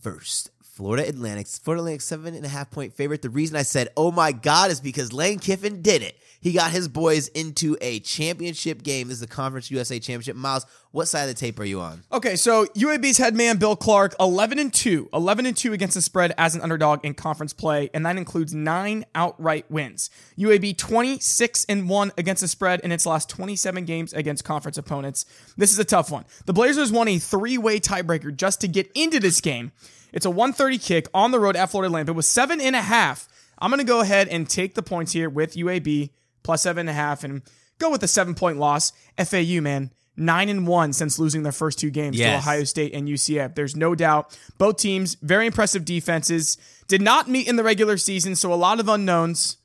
versus 0.00 0.50
Florida 0.78 1.08
Atlantic. 1.08 1.48
Florida 1.48 1.80
Atlantic 1.80 2.02
seven 2.02 2.34
and 2.36 2.46
a 2.46 2.48
half 2.48 2.70
point 2.70 2.92
favorite. 2.92 3.20
The 3.20 3.30
reason 3.30 3.56
I 3.56 3.62
said 3.62 3.88
oh 3.96 4.12
my 4.12 4.30
God 4.30 4.70
is 4.70 4.80
because 4.80 5.12
Lane 5.12 5.40
Kiffin 5.40 5.82
did 5.82 6.02
it. 6.02 6.16
He 6.40 6.52
got 6.52 6.70
his 6.70 6.86
boys 6.86 7.26
into 7.26 7.76
a 7.80 7.98
championship 7.98 8.84
game. 8.84 9.08
This 9.08 9.16
is 9.16 9.20
the 9.20 9.26
Conference 9.26 9.72
USA 9.72 9.98
Championship. 9.98 10.36
Miles, 10.36 10.66
what 10.90 11.06
side 11.06 11.22
of 11.22 11.28
the 11.28 11.34
tape 11.34 11.60
are 11.60 11.64
you 11.64 11.80
on? 11.80 12.02
Okay, 12.10 12.34
so 12.34 12.64
UAB's 12.66 13.18
head 13.18 13.34
man 13.34 13.58
Bill 13.58 13.76
Clark, 13.76 14.14
11 14.18 14.58
and 14.58 14.72
2, 14.72 15.10
11 15.12 15.46
and 15.46 15.56
2 15.56 15.72
against 15.72 15.94
the 15.94 16.02
spread 16.02 16.32
as 16.38 16.54
an 16.54 16.62
underdog 16.62 17.04
in 17.04 17.14
conference 17.14 17.52
play, 17.52 17.90
and 17.92 18.06
that 18.06 18.16
includes 18.16 18.54
9 18.54 19.04
outright 19.14 19.70
wins. 19.70 20.10
UAB 20.38 20.76
26 20.76 21.66
and 21.68 21.88
1 21.88 22.12
against 22.16 22.40
the 22.40 22.48
spread 22.48 22.80
in 22.80 22.92
its 22.92 23.04
last 23.04 23.28
27 23.28 23.84
games 23.84 24.12
against 24.12 24.44
conference 24.44 24.78
opponents. 24.78 25.26
This 25.56 25.72
is 25.72 25.78
a 25.78 25.84
tough 25.84 26.10
one. 26.10 26.24
The 26.46 26.52
Blazers 26.52 26.90
won 26.90 27.08
a 27.08 27.18
three-way 27.18 27.80
tiebreaker 27.80 28.34
just 28.34 28.60
to 28.62 28.68
get 28.68 28.90
into 28.94 29.20
this 29.20 29.40
game. 29.40 29.72
It's 30.12 30.26
a 30.26 30.30
130 30.30 30.78
kick 30.78 31.08
on 31.12 31.32
the 31.32 31.40
road 31.40 31.56
at 31.56 31.70
Florida 31.70 31.88
Atlantic. 31.88 32.12
It 32.12 32.16
was 32.16 32.26
seven 32.26 32.60
and 32.60 32.74
a 32.74 32.80
half. 32.82 33.28
I'm 33.58 33.70
going 33.70 33.78
to 33.78 33.84
go 33.84 34.00
ahead 34.00 34.28
and 34.28 34.48
take 34.48 34.74
the 34.74 34.82
points 34.82 35.12
here 35.12 35.28
with 35.28 35.54
UAB 35.54 36.10
plus 36.42 36.62
seven 36.62 36.80
and 36.80 36.90
a 36.90 36.92
half 36.94 37.24
and 37.24 37.42
go 37.78 37.90
with 37.90 38.02
a 38.02 38.08
seven 38.08 38.34
point 38.34 38.58
loss. 38.58 38.92
FAU, 39.22 39.60
man, 39.60 39.92
nine 40.18 40.48
and 40.48 40.66
one 40.66 40.92
since 40.92 41.18
losing 41.18 41.42
their 41.42 41.52
first 41.52 41.78
two 41.78 41.90
games 41.90 42.18
to 42.18 42.36
Ohio 42.36 42.64
State 42.64 42.92
and 42.92 43.08
UCF. 43.08 43.54
There's 43.54 43.76
no 43.76 43.94
doubt. 43.94 44.38
Both 44.58 44.78
teams, 44.78 45.14
very 45.22 45.46
impressive 45.46 45.84
defenses, 45.84 46.58
did 46.88 47.00
not 47.00 47.28
meet 47.28 47.48
in 47.48 47.56
the 47.56 47.64
regular 47.64 47.96
season, 47.96 48.34
so 48.34 48.52
a 48.52 48.56
lot 48.56 48.80
of 48.80 48.88
unknowns. 48.88 49.56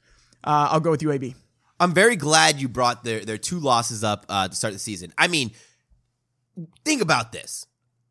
Uh, 0.44 0.69
I'll 0.72 0.79
go 0.79 0.91
with 0.91 1.01
UAB. 1.01 1.36
I'm 1.79 1.93
very 1.93 2.15
glad 2.15 2.62
you 2.62 2.67
brought 2.69 3.03
their, 3.03 3.25
their 3.25 3.38
two 3.38 3.60
losses 3.60 4.03
up 4.03 4.25
uh, 4.29 4.48
to 4.48 4.55
start 4.55 4.74
the 4.74 4.79
season. 4.79 5.12
I 5.17 5.27
mean, 5.27 5.51
think 6.86 7.01
about 7.01 7.31
this. 7.31 7.65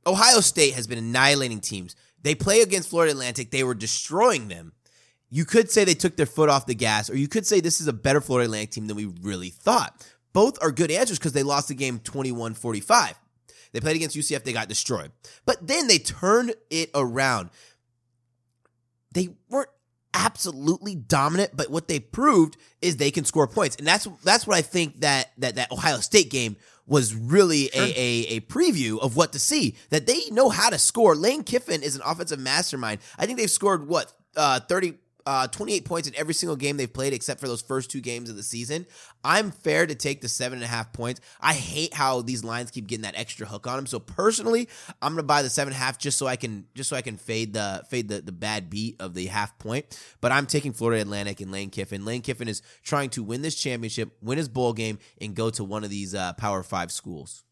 Ohio 0.07 0.41
State 0.41 0.75
has 0.75 0.87
been 0.87 0.99
annihilating 0.99 1.61
teams. 1.61 1.95
They 2.23 2.35
play 2.35 2.61
against 2.61 2.91
Florida 2.91 3.13
Atlantic, 3.13 3.51
they 3.51 3.65
were 3.65 3.75
destroying 3.75 4.49
them. 4.49 4.73
You 5.31 5.47
could 5.47 5.71
say 5.71 5.85
they 5.85 5.95
took 5.95 6.17
their 6.17 6.27
foot 6.27 6.51
off 6.51 6.67
the 6.67 6.75
gas, 6.75 7.09
or 7.09 7.17
you 7.17 7.29
could 7.29 7.47
say 7.47 7.61
this 7.61 7.81
is 7.81 7.89
a 7.89 7.93
better 7.93 8.21
Florida 8.21 8.45
Atlantic 8.45 8.73
team 8.73 8.87
than 8.87 8.97
we 8.97 9.07
really 9.07 9.49
thought. 9.49 10.07
Both 10.33 10.63
are 10.63 10.73
good 10.73 10.91
answers 10.91 11.19
because 11.19 11.33
they 11.33 11.43
lost 11.43 11.69
the 11.69 11.75
game 11.75 11.99
21 11.99 12.55
45. 12.55 13.19
They 13.73 13.81
played 13.81 13.97
against 13.97 14.17
UCF, 14.17 14.45
they 14.45 14.53
got 14.53 14.69
destroyed. 14.69 15.13
But 15.47 15.67
then 15.67 15.87
they 15.87 15.99
turned 15.99 16.55
it 16.71 16.91
around. 16.95 17.51
They 19.15 19.31
weren't 19.49 19.71
absolutely 20.15 20.95
dominant, 20.95 21.57
but 21.57 21.71
what 21.71 21.89
they 21.89 21.99
proved 21.99 22.57
is 22.81 22.97
they 22.97 23.11
can 23.11 23.25
score 23.25 23.47
points. 23.47 23.77
And 23.77 23.87
that's 23.87 24.07
that's 24.25 24.47
what 24.47 24.57
I 24.57 24.63
think 24.63 25.01
that 25.01 25.33
that, 25.39 25.57
that 25.57 25.73
Ohio 25.73 25.99
State 25.99 26.31
game 26.31 26.57
was 26.87 27.15
really 27.15 27.71
a, 27.73 27.81
a, 27.81 28.37
a 28.37 28.41
preview 28.41 28.99
of 28.99 29.17
what 29.17 29.33
to 29.33 29.39
see. 29.39 29.77
That 29.91 30.07
they 30.07 30.21
know 30.31 30.49
how 30.49 30.69
to 30.71 30.79
score. 30.79 31.15
Lane 31.15 31.45
Kiffin 31.45 31.83
is 31.83 31.97
an 31.97 32.03
offensive 32.05 32.41
mastermind. 32.41 33.01
I 33.19 33.27
think 33.27 33.39
they've 33.39 33.51
scored 33.51 33.89
what 33.89 34.13
uh 34.37 34.61
30 34.61 34.95
uh, 35.27 35.47
28 35.49 35.85
points 35.85 36.09
in 36.09 36.15
every 36.17 36.35
single 36.35 36.57
game 36.57 36.77
they've 36.77 36.93
played 36.93 37.13
except 37.13 37.41
for 37.41 37.49
those 37.49 37.63
first 37.63 37.91
two 37.91 38.01
games 38.01 38.31
of 38.31 38.37
the 38.37 38.43
season. 38.43 38.87
I'm 39.25 39.51
fair 39.51 39.87
to 39.87 39.95
take 39.95 40.21
the 40.21 40.29
seven 40.29 40.59
and 40.59 40.65
a 40.65 40.69
half 40.69 40.93
points. 40.93 41.21
I 41.41 41.55
hate 41.55 41.95
how 41.95 42.23
these 42.23 42.45
lines 42.45 42.71
keep 42.71 42.87
getting 42.87 43.03
that 43.03 43.17
extra 43.17 43.47
hook 43.47 43.67
on 43.67 43.77
them. 43.77 43.87
So 43.87 43.99
personally, 43.99 44.69
I'm 45.01 45.13
gonna 45.13 45.23
buy 45.23 45.43
the 45.43 45.51
seven 45.51 45.73
and 45.73 45.81
a 45.81 45.85
half 45.85 45.99
just 45.99 46.19
so 46.19 46.27
I 46.27 46.37
can 46.37 46.67
just 46.75 46.89
so 46.89 46.97
I 46.97 47.03
can 47.03 47.17
fade 47.17 47.53
the 47.53 47.85
fade 47.89 48.09
the, 48.09 48.21
the 48.21 48.33
bad 48.33 48.71
beat 48.71 48.97
of 49.01 49.15
the 49.15 49.27
half 49.27 49.59
point. 49.59 49.87
But 50.21 50.33
I'm 50.33 50.47
taking 50.47 50.73
Florida 50.73 51.03
Atlantic 51.03 51.41
and 51.41 51.53
Lane 51.53 51.71
Kiffin. 51.71 52.05
Lane 52.05 52.23
Kiffin 52.23 52.49
is 52.49 52.63
trying 52.83 53.11
to 53.11 53.23
win 53.23 53.43
this 53.43 53.55
championship, 53.55 54.11
win 54.21 54.39
his 54.39 54.49
bowl 54.49 54.73
game, 54.73 54.99
and 55.21 55.35
go 55.35 55.51
to 55.51 55.65
one 55.65 55.85
of 55.85 55.91
these 55.91 56.15
uh, 56.15 56.33
Power 56.35 56.63
Five 56.63 56.91
schools. 56.91 57.45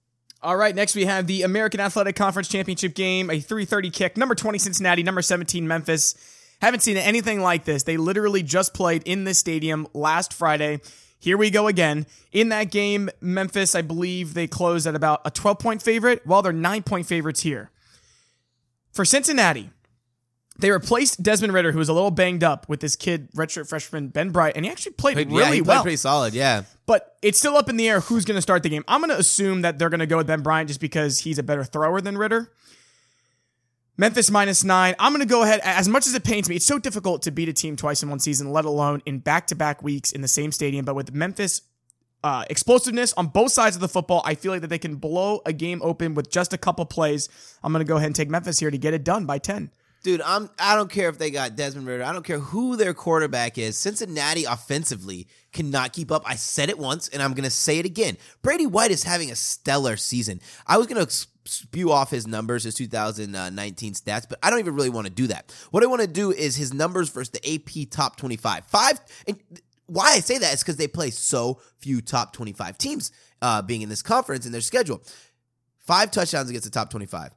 All 0.42 0.56
right, 0.56 0.74
next 0.74 0.94
we 0.94 1.04
have 1.04 1.26
the 1.26 1.42
American 1.42 1.80
Athletic 1.80 2.16
Conference 2.16 2.48
Championship 2.48 2.94
game, 2.94 3.28
a 3.28 3.40
330 3.40 3.90
kick. 3.90 4.16
Number 4.16 4.34
20 4.34 4.58
Cincinnati, 4.58 5.02
number 5.02 5.20
17 5.20 5.68
Memphis. 5.68 6.14
Haven't 6.60 6.80
seen 6.80 6.96
anything 6.96 7.40
like 7.40 7.64
this. 7.64 7.84
They 7.84 7.96
literally 7.96 8.42
just 8.42 8.74
played 8.74 9.02
in 9.04 9.24
this 9.24 9.38
stadium 9.38 9.86
last 9.94 10.32
Friday. 10.34 10.80
Here 11.18 11.36
we 11.36 11.50
go 11.50 11.66
again. 11.68 12.06
In 12.32 12.48
that 12.50 12.70
game, 12.70 13.10
Memphis, 13.20 13.74
I 13.74 13.82
believe 13.82 14.34
they 14.34 14.46
closed 14.46 14.86
at 14.86 14.94
about 14.94 15.20
a 15.24 15.30
12 15.30 15.58
point 15.58 15.82
favorite, 15.82 16.22
while 16.26 16.42
they're 16.42 16.52
nine 16.52 16.82
point 16.82 17.06
favorites 17.06 17.40
here. 17.40 17.70
For 18.92 19.04
Cincinnati, 19.04 19.70
they 20.58 20.70
replaced 20.70 21.22
Desmond 21.22 21.52
Ridder, 21.54 21.72
who 21.72 21.78
was 21.78 21.88
a 21.88 21.92
little 21.92 22.10
banged 22.10 22.42
up, 22.44 22.68
with 22.68 22.80
this 22.80 22.96
kid, 22.96 23.30
redshirt 23.32 23.68
freshman 23.68 24.08
Ben 24.08 24.30
Bryant, 24.30 24.56
and 24.56 24.64
he 24.64 24.70
actually 24.70 24.92
played, 24.92 25.14
Played- 25.14 25.28
really 25.28 25.40
yeah, 25.42 25.46
he 25.54 25.60
played 25.62 25.66
well. 25.68 25.82
pretty 25.82 25.96
solid. 25.96 26.34
Yeah. 26.34 26.62
But 26.86 27.16
it's 27.22 27.38
still 27.38 27.56
up 27.56 27.68
in 27.68 27.76
the 27.76 27.88
air 27.88 28.00
who's 28.00 28.24
going 28.24 28.36
to 28.36 28.42
start 28.42 28.62
the 28.62 28.68
game. 28.68 28.84
I'm 28.88 29.00
going 29.00 29.10
to 29.10 29.18
assume 29.18 29.62
that 29.62 29.78
they're 29.78 29.88
going 29.90 30.00
to 30.00 30.06
go 30.06 30.16
with 30.18 30.26
Ben 30.26 30.42
Bryant 30.42 30.68
just 30.68 30.80
because 30.80 31.20
he's 31.20 31.38
a 31.38 31.42
better 31.42 31.64
thrower 31.64 32.00
than 32.00 32.18
Ridder. 32.18 32.50
Memphis 34.00 34.30
minus 34.30 34.64
nine. 34.64 34.94
I'm 34.98 35.12
going 35.12 35.20
to 35.20 35.28
go 35.28 35.42
ahead. 35.42 35.60
As 35.62 35.86
much 35.86 36.06
as 36.06 36.14
it 36.14 36.24
pains 36.24 36.48
me, 36.48 36.56
it's 36.56 36.64
so 36.64 36.78
difficult 36.78 37.20
to 37.24 37.30
beat 37.30 37.50
a 37.50 37.52
team 37.52 37.76
twice 37.76 38.02
in 38.02 38.08
one 38.08 38.18
season, 38.18 38.50
let 38.50 38.64
alone 38.64 39.02
in 39.04 39.18
back 39.18 39.48
to 39.48 39.54
back 39.54 39.82
weeks 39.82 40.10
in 40.10 40.22
the 40.22 40.26
same 40.26 40.52
stadium. 40.52 40.86
But 40.86 40.94
with 40.94 41.12
Memphis 41.12 41.60
uh, 42.24 42.46
explosiveness 42.48 43.12
on 43.12 43.26
both 43.26 43.52
sides 43.52 43.76
of 43.76 43.82
the 43.82 43.88
football, 43.88 44.22
I 44.24 44.36
feel 44.36 44.52
like 44.52 44.62
that 44.62 44.68
they 44.68 44.78
can 44.78 44.96
blow 44.96 45.42
a 45.44 45.52
game 45.52 45.82
open 45.84 46.14
with 46.14 46.30
just 46.30 46.54
a 46.54 46.56
couple 46.56 46.86
plays. 46.86 47.28
I'm 47.62 47.74
going 47.74 47.84
to 47.84 47.88
go 47.88 47.98
ahead 47.98 48.06
and 48.06 48.16
take 48.16 48.30
Memphis 48.30 48.58
here 48.58 48.70
to 48.70 48.78
get 48.78 48.94
it 48.94 49.04
done 49.04 49.26
by 49.26 49.36
10. 49.36 49.70
Dude, 50.02 50.22
I'm 50.22 50.48
I 50.58 50.76
don't 50.76 50.90
care 50.90 51.08
if 51.10 51.18
they 51.18 51.30
got 51.30 51.56
Desmond 51.56 51.86
Ridder. 51.86 52.04
I 52.04 52.12
don't 52.12 52.24
care 52.24 52.38
who 52.38 52.76
their 52.76 52.94
quarterback 52.94 53.58
is. 53.58 53.76
Cincinnati 53.76 54.44
offensively 54.44 55.28
cannot 55.52 55.92
keep 55.92 56.10
up. 56.10 56.22
I 56.24 56.36
said 56.36 56.70
it 56.70 56.78
once 56.78 57.08
and 57.08 57.22
I'm 57.22 57.34
going 57.34 57.44
to 57.44 57.50
say 57.50 57.78
it 57.78 57.86
again. 57.86 58.16
Brady 58.40 58.66
White 58.66 58.90
is 58.90 59.02
having 59.02 59.30
a 59.30 59.36
stellar 59.36 59.96
season. 59.96 60.40
I 60.66 60.78
was 60.78 60.86
going 60.86 61.04
to 61.04 61.12
spew 61.44 61.92
off 61.92 62.10
his 62.10 62.26
numbers, 62.26 62.64
his 62.64 62.74
2019 62.74 63.94
stats, 63.94 64.26
but 64.28 64.38
I 64.42 64.48
don't 64.48 64.60
even 64.60 64.74
really 64.74 64.90
want 64.90 65.06
to 65.06 65.12
do 65.12 65.26
that. 65.26 65.52
What 65.70 65.82
I 65.82 65.86
want 65.86 66.00
to 66.00 66.08
do 66.08 66.32
is 66.32 66.56
his 66.56 66.72
numbers 66.72 67.10
versus 67.10 67.30
the 67.30 67.54
AP 67.54 67.90
top 67.90 68.16
25. 68.16 68.64
Five 68.66 69.00
why 69.90 70.12
I 70.12 70.20
say 70.20 70.38
that 70.38 70.54
is 70.54 70.60
because 70.60 70.76
they 70.76 70.86
play 70.86 71.10
so 71.10 71.60
few 71.78 72.00
top 72.00 72.32
25 72.32 72.78
teams 72.78 73.10
uh, 73.42 73.60
being 73.60 73.82
in 73.82 73.88
this 73.88 74.02
conference 74.02 74.46
in 74.46 74.52
their 74.52 74.60
schedule. 74.60 75.02
Five 75.78 76.12
touchdowns 76.12 76.48
against 76.48 76.64
the 76.64 76.70
top 76.70 76.90
25. 76.90 77.34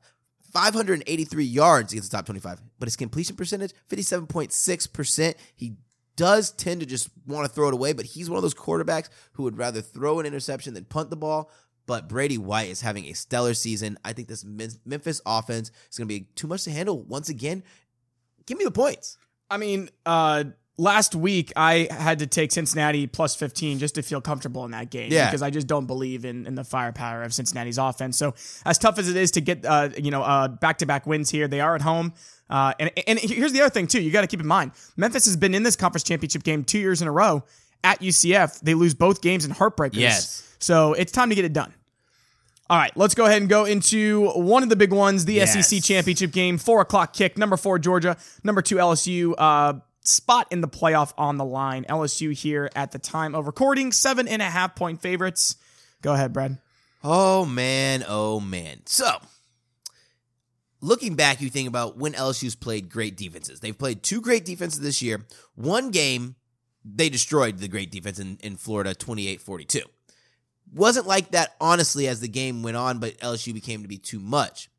583 0.53 1.43
yards 1.43 1.93
against 1.93 2.11
the 2.11 2.17
top 2.17 2.25
25, 2.25 2.61
but 2.79 2.87
his 2.87 2.95
completion 2.95 3.35
percentage, 3.35 3.73
57.6%. 3.89 5.35
He 5.55 5.75
does 6.15 6.51
tend 6.51 6.81
to 6.81 6.85
just 6.85 7.09
want 7.25 7.47
to 7.47 7.53
throw 7.53 7.67
it 7.69 7.73
away, 7.73 7.93
but 7.93 8.05
he's 8.05 8.29
one 8.29 8.37
of 8.37 8.43
those 8.43 8.53
quarterbacks 8.53 9.09
who 9.33 9.43
would 9.43 9.57
rather 9.57 9.81
throw 9.81 10.19
an 10.19 10.25
interception 10.25 10.73
than 10.73 10.85
punt 10.85 11.09
the 11.09 11.15
ball. 11.15 11.49
But 11.85 12.07
Brady 12.07 12.37
White 12.37 12.69
is 12.69 12.81
having 12.81 13.05
a 13.05 13.13
stellar 13.13 13.53
season. 13.53 13.97
I 14.05 14.13
think 14.13 14.27
this 14.27 14.45
Memphis 14.45 15.21
offense 15.25 15.69
is 15.89 15.97
going 15.97 16.07
to 16.07 16.13
be 16.13 16.27
too 16.35 16.47
much 16.47 16.63
to 16.63 16.71
handle 16.71 17.03
once 17.03 17.27
again. 17.29 17.63
Give 18.45 18.57
me 18.57 18.63
the 18.63 18.71
points. 18.71 19.17
I 19.49 19.57
mean, 19.57 19.89
uh, 20.05 20.45
last 20.77 21.13
week 21.15 21.51
I 21.55 21.87
had 21.91 22.19
to 22.19 22.27
take 22.27 22.51
Cincinnati 22.51 23.05
plus 23.07 23.35
15 23.35 23.79
just 23.79 23.95
to 23.95 24.01
feel 24.01 24.21
comfortable 24.21 24.65
in 24.65 24.71
that 24.71 24.89
game 24.89 25.11
Yeah. 25.11 25.25
because 25.27 25.41
I 25.41 25.49
just 25.49 25.67
don't 25.67 25.85
believe 25.85 26.25
in, 26.25 26.47
in 26.47 26.55
the 26.55 26.63
firepower 26.63 27.23
of 27.23 27.33
Cincinnati's 27.33 27.77
offense. 27.77 28.17
So 28.17 28.33
as 28.65 28.77
tough 28.77 28.97
as 28.99 29.09
it 29.09 29.15
is 29.15 29.31
to 29.31 29.41
get 29.41 29.65
uh, 29.65 29.89
you 29.97 30.11
know 30.11 30.23
uh, 30.23 30.47
back-to-back 30.47 31.05
wins 31.05 31.29
here, 31.29 31.47
they 31.47 31.61
are 31.61 31.75
at 31.75 31.81
home. 31.81 32.13
Uh, 32.49 32.73
and 32.79 32.91
and 33.07 33.19
here's 33.19 33.51
the 33.53 33.61
other 33.61 33.69
thing 33.69 33.87
too, 33.87 34.01
you 34.01 34.11
got 34.11 34.21
to 34.21 34.27
keep 34.27 34.39
in 34.41 34.47
mind 34.47 34.71
Memphis 34.97 35.25
has 35.25 35.37
been 35.37 35.53
in 35.55 35.63
this 35.63 35.75
conference 35.75 36.03
championship 36.03 36.43
game 36.43 36.63
two 36.63 36.79
years 36.79 37.01
in 37.01 37.07
a 37.07 37.11
row 37.11 37.43
at 37.83 37.99
UCF. 38.01 38.59
They 38.61 38.73
lose 38.73 38.93
both 38.93 39.21
games 39.21 39.45
in 39.45 39.51
heartbreakers. 39.51 39.93
Yes. 39.95 40.55
So 40.59 40.93
it's 40.93 41.11
time 41.11 41.29
to 41.29 41.35
get 41.35 41.45
it 41.45 41.53
done. 41.53 41.73
All 42.69 42.77
right, 42.77 42.95
let's 42.95 43.13
go 43.13 43.25
ahead 43.25 43.41
and 43.41 43.49
go 43.49 43.65
into 43.65 44.29
one 44.31 44.63
of 44.63 44.69
the 44.69 44.75
big 44.77 44.93
ones, 44.93 45.25
the 45.25 45.33
Yes. 45.33 45.67
SEC 45.67 45.83
championship 45.83 46.31
game, 46.31 46.57
four 46.57 46.79
o'clock 46.81 47.13
kick. 47.13 47.37
Number 47.37 47.57
four 47.57 47.77
Georgia, 47.77 48.17
number 48.43 48.61
two 48.61 48.75
LSU. 48.77 49.33
Uh, 49.37 49.73
spot 50.03 50.47
in 50.51 50.61
the 50.61 50.67
playoff 50.67 51.13
on 51.17 51.37
the 51.37 51.45
line. 51.45 51.85
LSU 51.89 52.33
here 52.33 52.69
at 52.75 52.91
the 52.91 52.99
time 52.99 53.35
of 53.35 53.47
recording, 53.47 53.91
seven 53.91 54.27
and 54.27 54.41
a 54.41 54.45
half 54.45 54.75
point 54.75 55.01
favorites. 55.01 55.55
Go 56.01 56.13
ahead, 56.13 56.33
Brad. 56.33 56.57
Oh 57.03 57.45
man, 57.45 58.05
oh 58.07 58.39
man. 58.39 58.81
So, 58.85 59.17
looking 60.81 61.15
back, 61.15 61.41
you 61.41 61.49
think 61.49 61.67
about 61.67 61.97
when 61.97 62.13
LSU's 62.13 62.55
played 62.55 62.89
great 62.89 63.17
defenses. 63.17 63.59
They've 63.59 63.77
played 63.77 64.03
two 64.03 64.21
great 64.21 64.45
defenses 64.45 64.79
this 64.79 65.01
year. 65.01 65.25
One 65.55 65.91
game, 65.91 66.35
they 66.85 67.09
destroyed 67.09 67.59
the 67.59 67.67
great 67.67 67.91
defense 67.91 68.19
in, 68.19 68.37
in 68.41 68.55
Florida 68.55 68.93
28 68.93 69.41
42. 69.41 69.81
Wasn't 70.73 71.05
like 71.05 71.31
that, 71.31 71.55
honestly, 71.61 72.07
as 72.07 72.19
the 72.19 72.27
game 72.27 72.63
went 72.63 72.77
on, 72.77 72.99
but 72.99 73.17
LSU 73.19 73.53
became 73.53 73.83
to 73.83 73.87
be 73.87 73.97
too 73.97 74.19
much. 74.19 74.69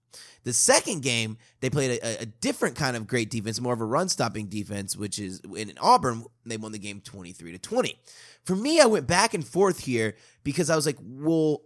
The 0.45 0.53
second 0.53 1.03
game, 1.03 1.39
they 1.61 1.71
played 1.71 1.99
a, 2.03 2.23
a 2.23 2.27
different 2.27 2.77
kind 2.77 2.97
of 2.97 3.07
great 3.07 3.31
defense, 3.31 3.61
more 3.61 3.73
of 3.73 3.81
a 3.81 3.85
run 3.85 4.09
stopping 4.09 4.47
defense, 4.47 4.97
which 4.97 5.19
is 5.19 5.41
in 5.57 5.73
Auburn, 5.81 6.25
they 6.45 6.59
won 6.59 6.73
the 6.73 6.79
game 6.79 7.01
23 7.01 7.53
to 7.53 7.59
20. 7.59 7.99
For 8.45 8.55
me, 8.55 8.81
I 8.81 8.87
went 8.87 9.07
back 9.07 9.33
and 9.33 9.47
forth 9.47 9.81
here 9.81 10.17
because 10.43 10.69
I 10.69 10.77
was 10.77 10.85
like, 10.85 10.99
well, 11.01 11.63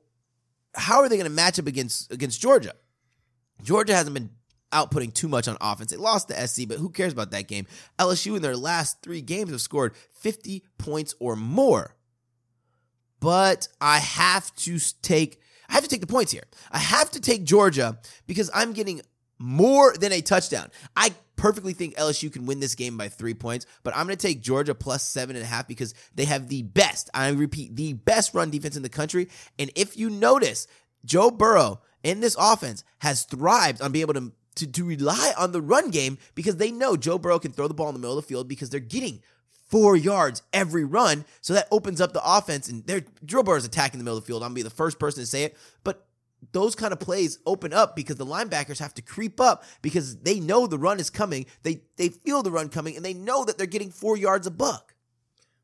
how 0.74 1.00
are 1.00 1.08
they 1.08 1.16
going 1.16 1.28
to 1.28 1.34
match 1.34 1.58
up 1.58 1.66
against 1.66 2.12
against 2.12 2.40
Georgia? 2.40 2.72
Georgia 3.62 3.94
hasn't 3.94 4.14
been 4.14 4.30
outputting 4.72 5.12
too 5.12 5.28
much 5.28 5.48
on 5.48 5.56
offense. 5.60 5.90
They 5.90 5.96
lost 5.96 6.28
to 6.28 6.46
SC, 6.46 6.68
but 6.68 6.78
who 6.78 6.90
cares 6.90 7.12
about 7.12 7.30
that 7.32 7.48
game? 7.48 7.66
LSU 7.98 8.36
in 8.36 8.42
their 8.42 8.56
last 8.56 9.02
three 9.02 9.22
games 9.22 9.50
have 9.50 9.60
scored 9.60 9.94
50 10.12 10.62
points 10.76 11.14
or 11.18 11.34
more. 11.34 11.96
But 13.20 13.66
I 13.80 13.98
have 13.98 14.54
to 14.56 14.78
take 15.02 15.40
I 15.68 15.74
have 15.74 15.82
to 15.82 15.88
take 15.88 16.00
the 16.00 16.06
points 16.06 16.32
here. 16.32 16.44
I 16.70 16.78
have 16.78 17.10
to 17.12 17.20
take 17.20 17.44
Georgia 17.44 17.98
because 18.26 18.50
I'm 18.54 18.72
getting 18.72 19.02
more 19.38 19.94
than 19.96 20.12
a 20.12 20.20
touchdown. 20.20 20.70
I 20.96 21.14
perfectly 21.36 21.72
think 21.72 21.96
LSU 21.96 22.32
can 22.32 22.46
win 22.46 22.60
this 22.60 22.74
game 22.74 22.96
by 22.96 23.08
three 23.08 23.34
points, 23.34 23.66
but 23.84 23.96
I'm 23.96 24.06
going 24.06 24.16
to 24.16 24.26
take 24.26 24.40
Georgia 24.40 24.74
plus 24.74 25.04
seven 25.04 25.36
and 25.36 25.44
a 25.44 25.48
half 25.48 25.68
because 25.68 25.94
they 26.14 26.24
have 26.24 26.48
the 26.48 26.62
best, 26.62 27.08
I 27.14 27.28
repeat, 27.30 27.76
the 27.76 27.92
best 27.92 28.34
run 28.34 28.50
defense 28.50 28.76
in 28.76 28.82
the 28.82 28.88
country. 28.88 29.28
And 29.58 29.70
if 29.76 29.96
you 29.96 30.10
notice, 30.10 30.66
Joe 31.04 31.30
Burrow 31.30 31.80
in 32.02 32.20
this 32.20 32.36
offense 32.38 32.84
has 32.98 33.24
thrived 33.24 33.80
on 33.80 33.92
being 33.92 34.02
able 34.02 34.14
to, 34.14 34.32
to, 34.56 34.66
to 34.66 34.84
rely 34.84 35.32
on 35.38 35.52
the 35.52 35.62
run 35.62 35.90
game 35.90 36.18
because 36.34 36.56
they 36.56 36.70
know 36.70 36.96
Joe 36.96 37.18
Burrow 37.18 37.38
can 37.38 37.52
throw 37.52 37.68
the 37.68 37.74
ball 37.74 37.88
in 37.88 37.94
the 37.94 38.00
middle 38.00 38.18
of 38.18 38.24
the 38.24 38.28
field 38.28 38.48
because 38.48 38.70
they're 38.70 38.80
getting 38.80 39.22
four 39.68 39.96
yards 39.96 40.42
every 40.52 40.84
run. 40.84 41.24
So 41.40 41.54
that 41.54 41.68
opens 41.70 42.00
up 42.00 42.12
the 42.12 42.22
offense. 42.24 42.68
And 42.68 42.86
they're 42.86 43.04
Joe 43.24 43.42
is 43.54 43.64
attacking 43.64 43.98
the 43.98 44.04
middle 44.04 44.18
of 44.18 44.24
the 44.24 44.26
field. 44.26 44.42
I'm 44.42 44.48
gonna 44.48 44.56
be 44.56 44.62
the 44.62 44.70
first 44.70 44.98
person 44.98 45.22
to 45.22 45.26
say 45.26 45.44
it. 45.44 45.56
But 45.84 46.06
those 46.52 46.74
kind 46.74 46.92
of 46.92 47.00
plays 47.00 47.38
open 47.46 47.72
up 47.72 47.96
because 47.96 48.16
the 48.16 48.26
linebackers 48.26 48.78
have 48.78 48.94
to 48.94 49.02
creep 49.02 49.40
up 49.40 49.64
because 49.82 50.18
they 50.18 50.40
know 50.40 50.66
the 50.66 50.78
run 50.78 51.00
is 51.00 51.10
coming. 51.10 51.46
They 51.62 51.82
they 51.96 52.08
feel 52.08 52.42
the 52.42 52.50
run 52.50 52.68
coming 52.68 52.96
and 52.96 53.04
they 53.04 53.14
know 53.14 53.44
that 53.44 53.58
they're 53.58 53.66
getting 53.66 53.90
four 53.90 54.16
yards 54.16 54.46
a 54.46 54.50
buck. 54.50 54.94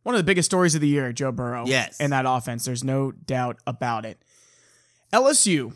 One 0.03 0.15
of 0.15 0.19
the 0.19 0.25
biggest 0.25 0.47
stories 0.47 0.75
of 0.75 0.83
the 0.83 0.89
year, 0.89 1.13
Joe 1.13 1.33
Burrow. 1.33 1.65
Yes. 1.67 1.99
In 1.99 2.11
that 2.11 2.27
offense. 2.29 2.67
There's 2.67 2.85
no 2.85 3.11
doubt 3.11 3.57
about 3.67 4.05
it. 4.05 4.19
LSU 5.13 5.75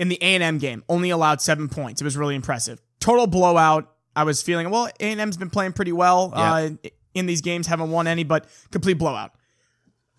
in 0.00 0.08
the 0.08 0.18
A&M 0.20 0.58
game 0.58 0.82
only 0.88 1.10
allowed 1.10 1.40
seven 1.40 1.68
points. 1.68 2.00
It 2.00 2.04
was 2.04 2.16
really 2.16 2.34
impressive. 2.34 2.80
Total 2.98 3.28
blowout. 3.28 3.94
I 4.16 4.24
was 4.24 4.42
feeling, 4.42 4.70
well, 4.70 4.88
A&M's 4.98 5.36
been 5.36 5.50
playing 5.50 5.74
pretty 5.74 5.92
well 5.92 6.32
uh, 6.34 6.70
in 7.14 7.26
these 7.26 7.40
games, 7.40 7.66
haven't 7.66 7.90
won 7.90 8.06
any, 8.06 8.24
but 8.24 8.46
complete 8.70 8.94
blowout. 8.94 9.32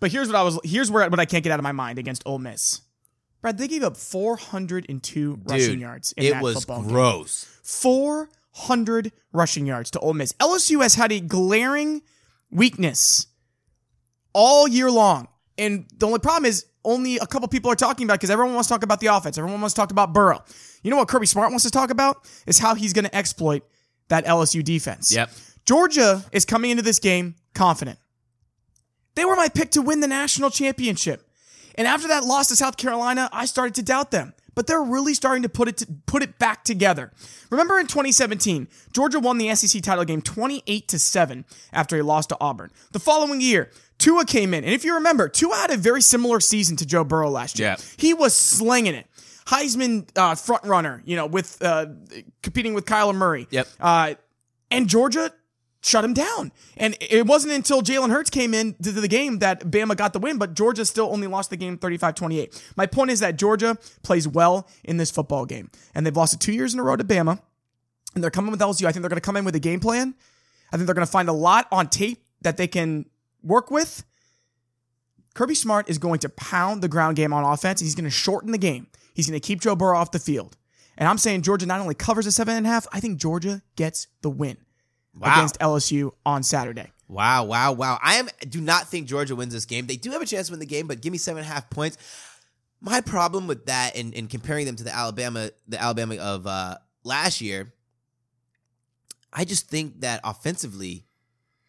But 0.00 0.10
here's 0.10 0.28
what 0.28 0.36
I 0.36 0.42
was, 0.42 0.58
here's 0.64 0.90
where 0.90 1.08
what 1.08 1.20
I 1.20 1.24
can't 1.24 1.44
get 1.44 1.52
out 1.52 1.58
of 1.58 1.62
my 1.62 1.72
mind 1.72 1.98
against 1.98 2.22
Ole 2.26 2.38
Miss. 2.38 2.80
Brad, 3.40 3.58
they 3.58 3.68
gave 3.68 3.82
up 3.82 3.96
402 3.96 5.40
rushing 5.44 5.80
yards 5.80 6.12
in 6.16 6.24
it 6.24 6.30
that 6.30 6.42
was 6.42 6.54
football 6.54 6.82
game. 6.82 6.90
gross. 6.90 7.60
400 7.62 9.12
rushing 9.32 9.66
yards 9.66 9.90
to 9.92 9.98
Ole 10.00 10.14
Miss. 10.14 10.32
LSU 10.34 10.82
has 10.82 10.94
had 10.94 11.10
a 11.12 11.20
glaring 11.20 12.02
weakness 12.50 13.26
all 14.32 14.68
year 14.68 14.90
long. 14.90 15.28
And 15.58 15.86
the 15.96 16.06
only 16.06 16.18
problem 16.18 16.46
is 16.46 16.66
only 16.84 17.18
a 17.18 17.26
couple 17.26 17.46
people 17.48 17.70
are 17.70 17.76
talking 17.76 18.04
about 18.06 18.14
because 18.14 18.30
everyone 18.30 18.54
wants 18.54 18.68
to 18.68 18.74
talk 18.74 18.82
about 18.82 19.00
the 19.00 19.08
offense. 19.08 19.38
Everyone 19.38 19.60
wants 19.60 19.74
to 19.74 19.80
talk 19.80 19.90
about 19.90 20.12
Burrow. 20.12 20.42
You 20.82 20.90
know 20.90 20.96
what 20.96 21.08
Kirby 21.08 21.26
Smart 21.26 21.50
wants 21.50 21.64
to 21.64 21.70
talk 21.70 21.90
about? 21.90 22.28
Is 22.46 22.58
how 22.58 22.74
he's 22.74 22.92
going 22.92 23.04
to 23.04 23.14
exploit 23.14 23.62
that 24.08 24.24
LSU 24.26 24.64
defense. 24.64 25.14
Yep. 25.14 25.30
Georgia 25.72 26.22
is 26.32 26.44
coming 26.44 26.70
into 26.70 26.82
this 26.82 26.98
game 26.98 27.34
confident. 27.54 27.98
They 29.14 29.24
were 29.24 29.36
my 29.36 29.48
pick 29.48 29.70
to 29.70 29.80
win 29.80 30.00
the 30.00 30.06
national 30.06 30.50
championship. 30.50 31.26
And 31.76 31.88
after 31.88 32.08
that 32.08 32.24
loss 32.24 32.48
to 32.48 32.56
South 32.56 32.76
Carolina, 32.76 33.30
I 33.32 33.46
started 33.46 33.76
to 33.76 33.82
doubt 33.82 34.10
them. 34.10 34.34
But 34.54 34.66
they're 34.66 34.82
really 34.82 35.14
starting 35.14 35.44
to 35.44 35.48
put 35.48 35.68
it 35.68 35.78
to, 35.78 35.86
put 36.04 36.22
it 36.22 36.38
back 36.38 36.64
together. 36.64 37.10
Remember 37.48 37.80
in 37.80 37.86
2017, 37.86 38.68
Georgia 38.92 39.18
won 39.18 39.38
the 39.38 39.54
SEC 39.54 39.80
title 39.80 40.04
game 40.04 40.20
28 40.20 40.88
to 40.88 40.98
7 40.98 41.46
after 41.72 41.96
he 41.96 42.02
lost 42.02 42.28
to 42.28 42.36
Auburn. 42.38 42.70
The 42.90 43.00
following 43.00 43.40
year, 43.40 43.70
Tua 43.96 44.26
came 44.26 44.52
in. 44.52 44.64
And 44.64 44.74
if 44.74 44.84
you 44.84 44.92
remember, 44.96 45.26
Tua 45.26 45.56
had 45.56 45.70
a 45.70 45.78
very 45.78 46.02
similar 46.02 46.40
season 46.40 46.76
to 46.76 46.86
Joe 46.86 47.02
Burrow 47.02 47.30
last 47.30 47.58
year. 47.58 47.68
Yeah. 47.68 47.76
He 47.96 48.12
was 48.12 48.34
slinging 48.34 48.94
it. 48.94 49.06
Heisman 49.46 50.06
uh, 50.16 50.34
front 50.34 50.64
runner, 50.64 51.00
you 51.06 51.16
know, 51.16 51.24
with 51.24 51.56
uh, 51.62 51.86
competing 52.42 52.74
with 52.74 52.84
Kyler 52.84 53.14
Murray. 53.14 53.48
Yep. 53.50 53.68
Uh, 53.80 54.14
and 54.70 54.86
Georgia 54.86 55.32
shut 55.82 56.04
him 56.04 56.14
down. 56.14 56.52
And 56.76 56.96
it 57.00 57.26
wasn't 57.26 57.52
until 57.52 57.82
Jalen 57.82 58.10
Hurts 58.10 58.30
came 58.30 58.54
in 58.54 58.74
to 58.82 58.92
the 58.92 59.08
game 59.08 59.40
that 59.40 59.70
Bama 59.70 59.96
got 59.96 60.12
the 60.12 60.18
win, 60.18 60.38
but 60.38 60.54
Georgia 60.54 60.84
still 60.84 61.12
only 61.12 61.26
lost 61.26 61.50
the 61.50 61.56
game 61.56 61.76
35 61.76 62.14
28. 62.14 62.72
My 62.76 62.86
point 62.86 63.10
is 63.10 63.20
that 63.20 63.36
Georgia 63.36 63.76
plays 64.02 64.26
well 64.26 64.68
in 64.84 64.96
this 64.96 65.10
football 65.10 65.44
game, 65.44 65.70
and 65.94 66.06
they've 66.06 66.16
lost 66.16 66.34
it 66.34 66.40
two 66.40 66.52
years 66.52 66.72
in 66.72 66.80
a 66.80 66.82
row 66.82 66.96
to 66.96 67.04
Bama, 67.04 67.40
and 68.14 68.22
they're 68.22 68.30
coming 68.30 68.50
with 68.50 68.60
LSU. 68.60 68.86
I 68.86 68.92
think 68.92 69.02
they're 69.02 69.10
going 69.10 69.16
to 69.16 69.20
come 69.20 69.36
in 69.36 69.44
with 69.44 69.56
a 69.56 69.60
game 69.60 69.80
plan. 69.80 70.14
I 70.72 70.76
think 70.76 70.86
they're 70.86 70.94
going 70.94 71.06
to 71.06 71.12
find 71.12 71.28
a 71.28 71.34
lot 71.34 71.66
on 71.70 71.88
tape 71.88 72.24
that 72.42 72.56
they 72.56 72.66
can 72.66 73.06
work 73.42 73.70
with. 73.70 74.04
Kirby 75.34 75.54
Smart 75.54 75.88
is 75.88 75.98
going 75.98 76.20
to 76.20 76.28
pound 76.28 76.82
the 76.82 76.88
ground 76.88 77.16
game 77.16 77.32
on 77.32 77.44
offense. 77.44 77.80
He's 77.80 77.94
going 77.94 78.04
to 78.04 78.10
shorten 78.10 78.52
the 78.52 78.58
game. 78.58 78.86
He's 79.14 79.28
going 79.28 79.40
to 79.40 79.46
keep 79.46 79.60
Joe 79.60 79.74
Burrow 79.74 79.98
off 79.98 80.10
the 80.10 80.18
field. 80.18 80.56
And 80.96 81.08
I'm 81.08 81.18
saying 81.18 81.42
Georgia 81.42 81.66
not 81.66 81.80
only 81.80 81.94
covers 81.94 82.26
a 82.26 82.32
seven 82.32 82.54
and 82.54 82.66
a 82.66 82.68
half, 82.68 82.86
I 82.92 83.00
think 83.00 83.18
Georgia 83.18 83.62
gets 83.76 84.08
the 84.20 84.30
win 84.30 84.58
Wow. 85.18 85.34
against 85.34 85.58
LSU 85.58 86.12
on 86.24 86.42
Saturday. 86.42 86.90
Wow, 87.08 87.44
wow, 87.44 87.72
wow. 87.72 87.98
I 88.02 88.14
am 88.14 88.28
do 88.48 88.60
not 88.60 88.88
think 88.88 89.06
Georgia 89.06 89.36
wins 89.36 89.52
this 89.52 89.66
game. 89.66 89.86
They 89.86 89.96
do 89.96 90.10
have 90.12 90.22
a 90.22 90.26
chance 90.26 90.46
to 90.46 90.52
win 90.52 90.60
the 90.60 90.66
game, 90.66 90.86
but 90.86 91.02
give 91.02 91.12
me 91.12 91.18
seven 91.18 91.42
and 91.42 91.50
a 91.50 91.52
half 91.52 91.68
points. 91.68 91.98
My 92.80 93.00
problem 93.02 93.46
with 93.46 93.66
that 93.66 93.96
and, 93.96 94.14
and 94.14 94.28
comparing 94.30 94.66
them 94.66 94.76
to 94.76 94.84
the 94.84 94.94
Alabama, 94.94 95.50
the 95.68 95.80
Alabama 95.80 96.16
of 96.16 96.46
uh, 96.46 96.78
last 97.04 97.40
year, 97.40 97.72
I 99.32 99.44
just 99.44 99.68
think 99.68 100.00
that 100.00 100.20
offensively, 100.24 101.04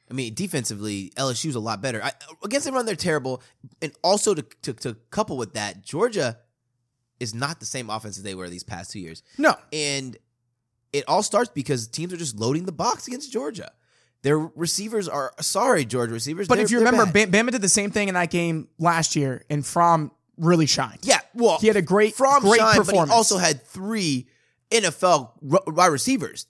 I 0.10 0.14
mean 0.14 0.34
defensively, 0.34 1.12
LSU's 1.18 1.56
a 1.56 1.60
lot 1.60 1.82
better. 1.82 2.02
I, 2.02 2.14
against 2.44 2.66
the 2.66 2.72
run, 2.72 2.86
they're 2.86 2.96
terrible, 2.96 3.44
and 3.82 3.92
also 4.02 4.34
to, 4.34 4.46
to 4.64 4.74
to 4.74 4.94
couple 5.12 5.38
with 5.38 5.54
that, 5.54 5.82
Georgia 5.84 6.38
is 7.20 7.34
not 7.34 7.60
the 7.60 7.66
same 7.66 7.90
offense 7.90 8.18
as 8.18 8.24
they 8.24 8.36
were 8.36 8.50
these 8.50 8.64
past 8.64 8.92
two 8.92 9.00
years. 9.00 9.24
No, 9.38 9.56
And 9.72 10.18
it 10.94 11.04
all 11.08 11.24
starts 11.24 11.50
because 11.54 11.88
teams 11.88 12.14
are 12.14 12.18
just 12.18 12.40
loading 12.40 12.66
the 12.66 12.72
box 12.72 13.08
against 13.08 13.32
Georgia. 13.32 13.72
Their 14.22 14.38
receivers 14.40 15.10
are 15.10 15.34
sorry, 15.42 15.84
Georgia 15.84 16.14
receivers. 16.14 16.48
but 16.48 16.60
if 16.60 16.72
you 16.72 16.78
remember, 16.78 17.06
bad. 17.06 17.30
Bama 17.32 17.52
did 17.52 17.62
the 17.62 17.68
same 17.70 17.92
thing 17.92 18.08
in 18.08 18.14
that 18.14 18.30
game 18.30 18.70
last 18.80 19.16
year, 19.18 19.44
and 19.50 19.66
Fromm 19.66 20.12
really 20.38 20.66
shined. 20.66 21.00
yeah, 21.04 21.20
well, 21.34 21.58
He 21.60 21.68
had 21.68 21.76
a 21.76 21.82
great, 21.82 22.16
from 22.16 22.42
great 22.42 22.60
shine, 22.60 22.78
but 22.78 22.86
performance. 22.86 23.12
he 23.12 23.16
also 23.16 23.38
had 23.38 23.62
three 23.66 24.28
NFL 24.72 25.32
wide 25.42 25.88
receivers. 25.88 26.48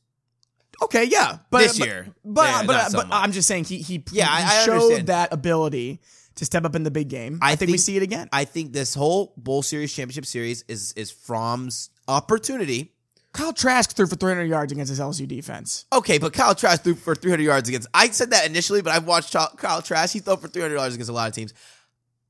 Okay, 0.84 1.06
yeah, 1.06 1.38
but 1.50 1.60
This 1.60 1.80
but- 1.80 1.88
year, 1.88 2.08
but 2.24 2.42
yeah, 2.50 2.64
but, 2.66 2.92
so 2.92 2.98
but. 3.00 3.08
I'm 3.12 3.32
just 3.32 3.48
saying 3.48 3.66
he 3.66 3.78
he 3.80 4.04
Yeah, 4.12 4.26
he 4.26 4.44
I- 4.44 4.66
showed 4.66 4.74
understand. 4.82 5.08
that 5.08 5.34
ability 5.34 6.00
to 6.36 6.46
step 6.46 6.66
up 6.66 6.76
in 6.76 6.84
the 6.84 6.92
big 6.92 7.10
game. 7.10 7.40
I, 7.42 7.52
I 7.52 7.56
think, 7.56 7.72
we 7.72 7.78
see 7.78 7.96
it 7.98 8.02
again. 8.04 8.28
I 8.32 8.46
think 8.46 8.74
this 8.74 8.94
whole 8.96 9.34
bowl 9.38 9.62
series, 9.62 9.94
championship 9.94 10.26
series, 10.26 10.64
is 10.68 10.94
is 10.94 11.12
Fromm's 11.12 11.90
opportunity. 12.08 12.93
Kyle 13.34 13.52
Trask 13.52 13.96
threw 13.96 14.06
for 14.06 14.16
300 14.16 14.44
yards 14.44 14.72
against 14.72 14.90
his 14.90 15.00
LSU 15.00 15.28
defense. 15.28 15.86
Okay, 15.92 16.20
but 16.20 16.34
Kyle 16.34 16.54
Trask 16.54 16.84
threw 16.84 16.94
for 16.94 17.16
300 17.16 17.44
yards 17.44 17.68
against. 17.68 17.88
I 17.94 18.08
said 18.10 18.30
that 18.30 18.46
initially, 18.46 18.82
but 18.84 18.94
I've 18.94 19.08
watched 19.08 19.34
Kyle 19.58 19.82
Trask. 19.82 20.14
He 20.14 20.20
threw 20.20 20.38
for 20.38 20.48
300 20.48 20.76
yards 20.76 20.94
against 20.94 21.10
a 21.10 21.14
lot 21.14 21.28
of 21.28 21.34
teams. 21.34 21.54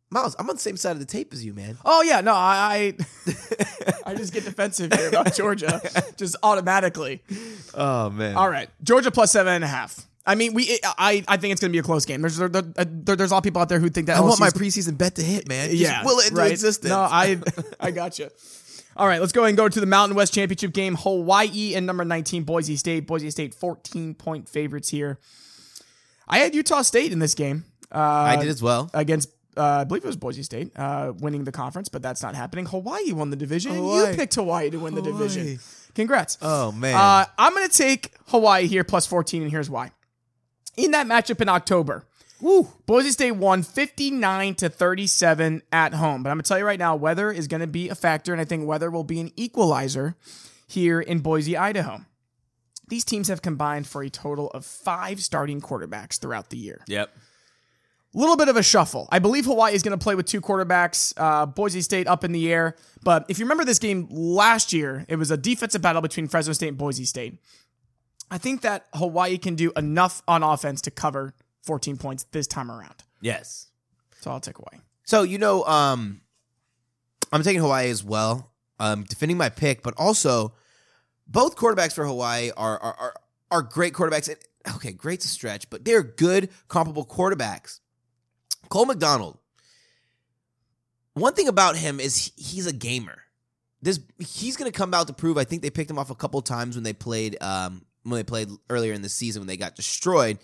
Miles, 0.09 0.35
I'm 0.37 0.47
on 0.49 0.55
the 0.55 0.61
same 0.61 0.77
side 0.77 0.91
of 0.91 0.99
the 0.99 1.05
tape 1.05 1.33
as 1.33 1.43
you, 1.43 1.53
man. 1.53 1.77
Oh 1.83 2.03
yeah, 2.03 2.21
no, 2.21 2.33
I 2.33 2.95
I, 3.25 3.31
I 4.11 4.15
just 4.15 4.31
get 4.31 4.45
defensive 4.45 4.93
here 4.93 5.09
about 5.09 5.33
Georgia, 5.33 5.81
just 6.17 6.35
automatically. 6.43 7.23
Oh 7.73 8.11
man. 8.11 8.35
All 8.35 8.47
right, 8.47 8.69
Georgia 8.83 9.09
plus 9.09 9.31
seven 9.31 9.53
and 9.53 9.63
a 9.63 9.67
half. 9.67 10.07
I 10.25 10.35
mean, 10.35 10.53
we 10.53 10.79
I 10.83 11.23
I 11.27 11.37
think 11.37 11.51
it's 11.51 11.59
going 11.59 11.71
to 11.71 11.75
be 11.75 11.79
a 11.79 11.83
close 11.83 12.05
game. 12.05 12.21
There's 12.21 12.37
there, 12.37 12.47
uh, 12.47 12.61
there, 12.77 13.15
there's 13.15 13.31
a 13.31 13.33
lot 13.33 13.39
of 13.39 13.43
people 13.43 13.61
out 13.61 13.69
there 13.69 13.79
who 13.79 13.89
think 13.89 14.07
that 14.07 14.17
I 14.17 14.21
want 14.21 14.39
my 14.39 14.51
preseason 14.51 14.97
bet 14.97 15.15
to 15.15 15.23
hit, 15.23 15.49
man. 15.49 15.69
Just 15.71 15.81
yeah, 15.81 16.03
will 16.05 16.19
it 16.19 16.29
into 16.29 16.41
right. 16.41 16.51
existence. 16.51 16.89
No, 16.89 16.99
I 16.99 17.41
I 17.79 17.91
got 17.91 18.19
you. 18.19 18.29
All 18.95 19.07
right, 19.07 19.19
let's 19.19 19.31
go 19.31 19.41
ahead 19.41 19.49
and 19.49 19.57
go 19.57 19.67
to 19.67 19.79
the 19.79 19.85
Mountain 19.85 20.15
West 20.15 20.33
Championship 20.33 20.73
game. 20.73 20.95
Hawaii 20.95 21.73
and 21.75 21.85
number 21.85 22.05
19 22.05 22.43
Boise 22.43 22.75
State. 22.75 23.07
Boise 23.07 23.31
State 23.31 23.53
14 23.53 24.13
point 24.13 24.47
favorites 24.47 24.89
here. 24.89 25.19
I 26.27 26.39
had 26.39 26.53
Utah 26.55 26.81
State 26.83 27.11
in 27.11 27.19
this 27.19 27.33
game. 27.33 27.65
Uh, 27.91 27.99
I 27.99 28.35
did 28.37 28.47
as 28.49 28.61
well. 28.61 28.89
against 28.93 29.29
uh, 29.55 29.61
I 29.81 29.83
believe 29.83 30.03
it 30.03 30.07
was 30.07 30.15
Boise 30.17 30.41
State 30.43 30.71
uh, 30.75 31.13
winning 31.19 31.43
the 31.43 31.51
conference, 31.51 31.87
but 31.89 32.01
that's 32.01 32.23
not 32.23 32.33
happening. 32.35 32.65
Hawaii 32.65 33.11
won 33.13 33.29
the 33.29 33.35
division, 33.35 33.75
Hawaii. 33.75 34.09
you 34.11 34.15
picked 34.15 34.35
Hawaii 34.35 34.69
to 34.71 34.77
win 34.77 34.95
the 34.95 35.01
division. 35.01 35.59
Congrats. 35.93 36.37
Oh 36.41 36.71
man. 36.71 36.95
Uh, 36.95 37.25
I'm 37.37 37.53
going 37.53 37.67
to 37.69 37.75
take 37.77 38.13
Hawaii 38.27 38.65
here 38.67 38.83
plus 38.83 39.05
14, 39.05 39.43
and 39.43 39.51
here's 39.51 39.69
why. 39.69 39.91
In 40.75 40.91
that 40.91 41.05
matchup 41.05 41.39
in 41.39 41.49
October, 41.49 42.07
Woo. 42.43 42.67
Boise 42.85 43.11
State 43.11 43.37
won 43.37 43.63
59 43.63 44.55
to 44.55 44.67
37 44.67 45.61
at 45.71 45.93
home. 45.93 46.23
But 46.23 46.29
I'm 46.29 46.35
going 46.35 46.43
to 46.43 46.47
tell 46.47 46.59
you 46.59 46.65
right 46.65 46.77
now, 46.77 46.93
weather 46.93 47.31
is 47.31 47.47
going 47.47 47.61
to 47.61 47.67
be 47.67 47.87
a 47.87 47.95
factor, 47.95 48.33
and 48.33 48.41
I 48.41 48.43
think 48.43 48.67
weather 48.67 48.91
will 48.91 49.05
be 49.05 49.21
an 49.21 49.31
equalizer 49.37 50.17
here 50.67 50.99
in 50.99 51.19
Boise, 51.19 51.55
Idaho. 51.55 52.01
These 52.89 53.05
teams 53.05 53.29
have 53.29 53.41
combined 53.41 53.87
for 53.87 54.03
a 54.03 54.09
total 54.09 54.49
of 54.49 54.65
five 54.65 55.23
starting 55.23 55.61
quarterbacks 55.61 56.19
throughout 56.19 56.49
the 56.49 56.57
year. 56.57 56.81
Yep. 56.87 57.15
a 58.13 58.17
little 58.17 58.35
bit 58.35 58.49
of 58.49 58.57
a 58.57 58.63
shuffle. 58.63 59.07
I 59.09 59.19
believe 59.19 59.45
Hawaii 59.45 59.73
is 59.73 59.81
going 59.81 59.97
to 59.97 60.03
play 60.03 60.15
with 60.15 60.25
two 60.25 60.41
quarterbacks. 60.41 61.13
Uh, 61.15 61.45
Boise 61.45 61.81
State 61.81 62.07
up 62.07 62.25
in 62.25 62.33
the 62.33 62.51
air. 62.51 62.75
But 63.03 63.25
if 63.29 63.39
you 63.39 63.45
remember 63.45 63.63
this 63.63 63.79
game 63.79 64.09
last 64.11 64.73
year, 64.73 65.05
it 65.07 65.15
was 65.15 65.31
a 65.31 65.37
defensive 65.37 65.81
battle 65.81 66.01
between 66.01 66.27
Fresno 66.27 66.51
State 66.51 66.67
and 66.67 66.77
Boise 66.77 67.05
State. 67.05 67.39
I 68.29 68.37
think 68.37 68.61
that 68.61 68.87
Hawaii 68.95 69.37
can 69.37 69.55
do 69.55 69.71
enough 69.77 70.21
on 70.27 70.43
offense 70.43 70.81
to 70.81 70.91
cover 70.91 71.35
14 71.63 71.97
points 71.97 72.25
this 72.31 72.47
time 72.47 72.69
around. 72.71 73.03
Yes. 73.21 73.67
So 74.21 74.31
I'll 74.31 74.39
take 74.39 74.57
Hawaii. 74.57 74.81
So 75.03 75.23
you 75.23 75.37
know, 75.37 75.63
um, 75.65 76.21
I'm 77.31 77.43
taking 77.43 77.61
Hawaii 77.61 77.89
as 77.89 78.03
well. 78.03 78.51
Um, 78.79 79.03
defending 79.03 79.37
my 79.37 79.49
pick, 79.49 79.81
but 79.83 79.93
also 79.97 80.53
both 81.27 81.55
quarterbacks 81.55 81.93
for 81.93 82.05
Hawaii 82.05 82.51
are 82.55 82.77
are 82.79 82.95
are, 82.99 83.13
are 83.51 83.61
great 83.61 83.93
quarterbacks. 83.93 84.29
And, 84.29 84.37
okay, 84.75 84.91
great's 84.91 85.25
a 85.25 85.29
stretch, 85.29 85.69
but 85.69 85.85
they're 85.85 86.03
good, 86.03 86.49
comparable 86.67 87.05
quarterbacks. 87.05 87.79
Cole 88.69 88.85
McDonald. 88.85 89.37
One 91.13 91.33
thing 91.33 91.47
about 91.47 91.75
him 91.75 91.99
is 91.99 92.31
he's 92.35 92.65
a 92.65 92.73
gamer. 92.73 93.19
This 93.81 93.99
he's 94.17 94.55
going 94.57 94.71
to 94.71 94.77
come 94.77 94.93
out 94.93 95.07
to 95.07 95.13
prove. 95.13 95.37
I 95.37 95.43
think 95.43 95.61
they 95.61 95.69
picked 95.69 95.91
him 95.91 95.99
off 95.99 96.09
a 96.09 96.15
couple 96.15 96.41
times 96.41 96.75
when 96.75 96.83
they 96.83 96.93
played 96.93 97.37
um, 97.41 97.85
when 98.03 98.17
they 98.17 98.23
played 98.23 98.49
earlier 98.69 98.93
in 98.93 99.01
the 99.01 99.09
season 99.09 99.41
when 99.41 99.47
they 99.47 99.57
got 99.57 99.75
destroyed. 99.75 100.39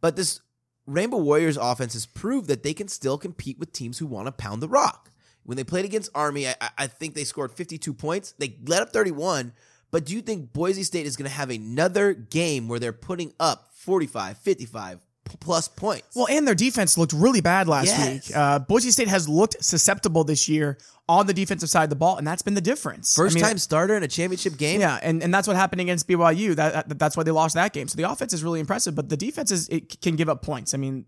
But 0.00 0.16
this 0.16 0.40
Rainbow 0.86 1.18
Warriors 1.18 1.56
offense 1.56 1.92
has 1.92 2.06
proved 2.06 2.48
that 2.48 2.62
they 2.62 2.74
can 2.74 2.88
still 2.88 3.18
compete 3.18 3.58
with 3.58 3.72
teams 3.72 3.98
who 3.98 4.06
want 4.06 4.26
to 4.26 4.32
pound 4.32 4.62
the 4.62 4.68
rock. 4.68 5.10
When 5.44 5.56
they 5.56 5.64
played 5.64 5.84
against 5.84 6.10
Army, 6.14 6.48
I, 6.48 6.54
I- 6.76 6.86
think 6.86 7.14
they 7.14 7.24
scored 7.24 7.52
52 7.52 7.92
points. 7.94 8.32
They 8.38 8.56
let 8.66 8.82
up 8.82 8.90
31. 8.92 9.52
But 9.90 10.04
do 10.04 10.14
you 10.14 10.20
think 10.22 10.52
Boise 10.52 10.84
State 10.84 11.06
is 11.06 11.16
going 11.16 11.28
to 11.28 11.34
have 11.36 11.50
another 11.50 12.12
game 12.14 12.68
where 12.68 12.78
they're 12.78 12.92
putting 12.92 13.32
up 13.40 13.70
45, 13.74 14.38
55 14.38 14.98
p- 14.98 15.04
plus 15.40 15.68
points? 15.68 16.16
Well, 16.16 16.26
and 16.30 16.46
their 16.46 16.54
defense 16.54 16.98
looked 16.98 17.12
really 17.12 17.40
bad 17.40 17.68
last 17.68 17.86
Yes. 17.86 18.28
week. 18.28 18.36
Uh, 18.36 18.58
Boise 18.58 18.90
State 18.90 19.08
has 19.08 19.28
looked 19.28 19.62
susceptible 19.62 20.24
this 20.24 20.48
year 20.48 20.78
on 21.08 21.26
the 21.26 21.34
defensive 21.34 21.68
side 21.68 21.84
of 21.84 21.90
the 21.90 21.96
ball, 21.96 22.16
and 22.16 22.26
that's 22.26 22.42
been 22.42 22.54
the 22.54 22.60
difference. 22.60 23.18
I 23.18 23.22
First 23.22 23.34
mean, 23.34 23.44
time 23.44 23.58
starter 23.58 23.96
in 23.96 24.02
a 24.02 24.08
championship 24.08 24.56
game? 24.56 24.80
Yeah, 24.80 24.98
and, 25.02 25.22
and 25.22 25.32
that's 25.34 25.46
what 25.48 25.56
happened 25.56 25.80
against 25.80 26.06
BYU. 26.08 26.54
That, 26.54 26.88
that 26.88 26.98
that's 26.98 27.16
why 27.16 27.22
they 27.22 27.30
lost 27.32 27.54
that 27.54 27.72
game. 27.72 27.88
So 27.88 27.96
the 27.96 28.08
offense 28.10 28.32
is 28.32 28.42
really 28.44 28.60
impressive, 28.60 28.94
but 28.94 29.08
the 29.08 29.16
defense 29.16 29.50
is 29.50 29.68
it 29.68 30.00
can 30.00 30.16
give 30.16 30.28
up 30.28 30.42
points. 30.42 30.72
I 30.72 30.76
mean, 30.78 31.06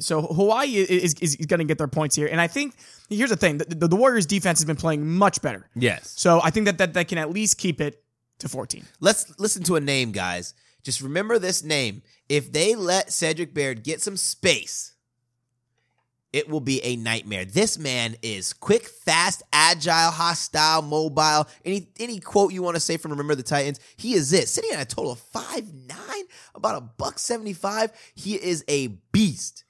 so 0.00 0.20
Hawaii 0.22 0.74
is 0.74 1.14
is, 1.14 1.36
is 1.36 1.46
going 1.46 1.58
to 1.58 1.64
get 1.64 1.78
their 1.78 1.86
points 1.88 2.16
here, 2.16 2.26
and 2.26 2.40
I 2.40 2.48
think 2.48 2.74
here's 3.08 3.30
the 3.30 3.36
thing: 3.36 3.58
the, 3.58 3.64
the, 3.66 3.88
the 3.88 3.96
Warriors' 3.96 4.26
defense 4.26 4.58
has 4.58 4.64
been 4.64 4.76
playing 4.76 5.06
much 5.06 5.40
better. 5.42 5.68
Yes. 5.76 6.12
So 6.16 6.40
I 6.42 6.50
think 6.50 6.66
that 6.66 6.78
that, 6.78 6.94
that 6.94 7.06
can 7.08 7.18
at 7.18 7.30
least 7.30 7.56
keep 7.56 7.80
it 7.80 8.02
to 8.40 8.48
14. 8.48 8.84
Let's 9.00 9.38
listen 9.38 9.62
to 9.64 9.76
a 9.76 9.80
name, 9.80 10.10
guys. 10.12 10.54
Just 10.86 11.00
remember 11.00 11.40
this 11.40 11.64
name. 11.64 12.00
If 12.28 12.52
they 12.52 12.76
let 12.76 13.12
Cedric 13.12 13.52
Byrd 13.52 13.82
get 13.82 14.00
some 14.00 14.16
space, 14.16 14.92
it 16.32 16.48
will 16.48 16.60
be 16.60 16.80
a 16.84 16.94
nightmare. 16.94 17.44
This 17.44 17.76
man 17.76 18.14
is 18.22 18.52
quick, 18.52 18.86
fast, 18.86 19.42
agile, 19.52 20.12
hostile, 20.12 20.82
mobile. 20.82 21.48
Any 21.64 21.88
any 21.98 22.20
quote 22.20 22.52
you 22.52 22.62
want 22.62 22.76
to 22.76 22.80
say 22.80 22.98
from 22.98 23.10
Remember 23.10 23.34
the 23.34 23.42
Titans, 23.42 23.80
he 23.96 24.14
is 24.14 24.32
it. 24.32 24.46
Sitting 24.46 24.70
at 24.70 24.80
a 24.80 24.84
total 24.84 25.10
of 25.10 25.18
five 25.18 25.64
nine, 25.74 26.24
about 26.54 26.76
a 26.76 26.82
buck 26.82 27.18
seventy 27.18 27.52
five. 27.52 27.90
He 28.14 28.36
is 28.36 28.64
a 28.68 28.86
beast. 29.10 29.64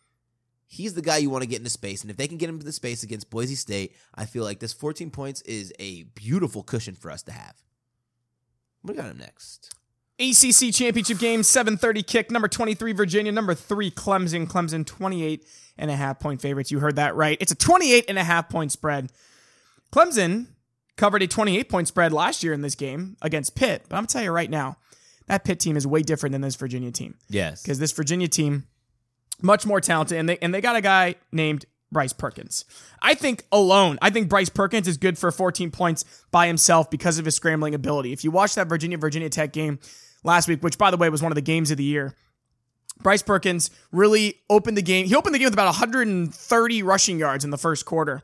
He's 0.67 0.93
the 0.93 1.01
guy 1.01 1.17
you 1.17 1.31
want 1.31 1.45
to 1.45 1.49
get 1.49 1.61
into 1.61 1.71
space, 1.71 2.03
and 2.03 2.11
if 2.11 2.19
they 2.19 2.29
can 2.29 2.37
get 2.37 2.51
him 2.51 2.57
into 2.57 2.67
the 2.67 2.73
space 2.73 3.03
against 3.03 3.31
Boise 3.31 3.55
State, 3.55 3.97
I 4.15 4.27
feel 4.27 4.45
like 4.45 4.61
this 4.61 4.75
14 4.75 5.11
points 5.11 5.41
is 5.43 5.73
a 5.79 6.03
beautiful 6.03 6.63
cushion 6.63 6.95
for 6.95 7.11
us 7.11 7.23
to 7.23 7.33
have. 7.33 7.55
What 8.83 8.95
we 8.95 9.01
got 9.01 9.11
him 9.11 9.17
next. 9.17 9.75
ACC 10.19 10.73
championship 10.73 11.19
game, 11.19 11.43
7:30 11.43 12.03
kick. 12.07 12.31
Number 12.31 12.49
23 12.49 12.93
Virginia, 12.93 13.33
number 13.33 13.55
3 13.55 13.91
Clemson. 13.91 14.47
Clemson 14.47 14.87
28 14.87 15.47
and 15.79 15.91
a 15.91 15.97
half 15.97 16.19
point 16.19 16.41
favorites. 16.41 16.71
You 16.71 16.79
heard 16.81 16.97
that 16.97 17.15
right. 17.17 17.37
It's 17.41 17.53
a 17.53 17.57
28 17.57 18.07
and 18.09 18.19
a 18.19 18.25
half 18.25 18.49
point 18.49 18.73
spread. 18.73 19.13
Clemson 19.93 20.47
covered 20.97 21.23
a 21.23 21.27
28 21.27 21.69
point 21.69 21.89
spread 21.89 22.13
last 22.13 22.43
year 22.43 22.53
in 22.53 22.63
this 22.63 22.75
game 22.75 23.17
against 23.21 23.55
Pitt, 23.55 23.85
but 23.89 23.97
I'm 23.97 24.01
going 24.03 24.07
to 24.09 24.13
tell 24.15 24.23
you 24.23 24.33
right 24.33 24.51
now, 24.51 24.79
that 25.27 25.45
Pitt 25.45 25.61
team 25.61 25.77
is 25.77 25.87
way 25.87 26.03
different 26.03 26.33
than 26.33 26.41
this 26.41 26.55
Virginia 26.57 26.91
team 26.91 27.17
Yes. 27.29 27.63
because 27.63 27.79
this 27.79 27.93
Virginia 27.93 28.29
team 28.29 28.65
much 29.43 29.67
more 29.67 29.81
talented 29.83 30.17
and 30.17 30.29
they 30.29 30.39
and 30.39 30.55
they 30.55 30.61
got 30.63 30.77
a 30.77 30.81
guy 30.81 31.17
named 31.31 31.67
Bryce 31.93 32.13
Perkins. 32.15 32.65
I 33.03 33.15
think 33.15 33.45
alone, 33.53 33.99
I 34.01 34.09
think 34.11 34.29
Bryce 34.31 34.49
Perkins 34.49 34.89
is 34.89 34.97
good 34.97 35.19
for 35.19 35.31
14 35.31 35.71
points 35.71 36.05
by 36.31 36.47
himself 36.47 36.91
because 36.91 37.19
of 37.19 37.25
his 37.27 37.35
scrambling 37.37 37.75
ability. 37.75 38.13
If 38.13 38.25
you 38.25 38.31
watch 38.31 38.55
that 38.55 38.67
Virginia 38.69 38.97
Virginia 38.99 39.29
Tech 39.29 39.53
game 39.53 39.79
last 40.27 40.49
week, 40.49 40.63
which 40.63 40.77
by 40.77 40.91
the 40.91 40.97
way 40.97 41.09
was 41.09 41.23
one 41.23 41.33
of 41.33 41.37
the 41.37 41.41
games 41.41 41.71
of 41.71 41.77
the 41.77 41.85
year, 41.85 42.15
Bryce 43.03 43.23
Perkins 43.23 43.71
really 43.93 44.41
opened 44.51 44.77
the 44.77 44.83
game. 44.83 45.07
He 45.07 45.15
opened 45.15 45.35
the 45.35 45.39
game 45.39 45.47
with 45.47 45.55
about 45.55 45.67
130 45.67 46.83
rushing 46.83 47.19
yards 47.19 47.45
in 47.45 47.51
the 47.51 47.59
first 47.59 47.85
quarter. 47.85 48.23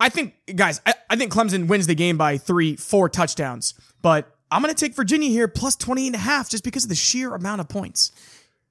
I 0.00 0.08
think, 0.08 0.34
guys, 0.54 0.80
I, 0.86 0.94
I 1.08 1.16
think 1.16 1.32
Clemson 1.32 1.66
wins 1.66 1.86
the 1.86 1.94
game 1.94 2.16
by 2.16 2.36
three, 2.36 2.76
four 2.76 3.08
touchdowns. 3.08 3.74
But 4.02 4.34
I'm 4.50 4.62
going 4.62 4.74
to 4.74 4.78
take 4.78 4.94
Virginia 4.94 5.30
here 5.30 5.48
plus 5.48 5.76
20 5.76 6.08
and 6.08 6.16
a 6.16 6.18
half 6.18 6.50
just 6.50 6.64
because 6.64 6.84
of 6.84 6.88
the 6.90 6.94
sheer 6.94 7.34
amount 7.34 7.60
of 7.60 7.68
points. 7.68 8.12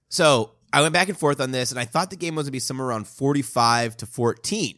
So 0.10 0.52
I 0.72 0.82
went 0.82 0.94
back 0.94 1.10
and 1.10 1.18
forth 1.18 1.42
on 1.42 1.52
this, 1.52 1.72
and 1.72 1.80
I 1.80 1.86
thought 1.86 2.10
the 2.10 2.16
game 2.16 2.36
was 2.36 2.44
going 2.44 2.50
to 2.50 2.52
be 2.52 2.60
somewhere 2.60 2.88
around 2.88 3.08
45 3.08 3.98
to 3.98 4.06
14. 4.06 4.78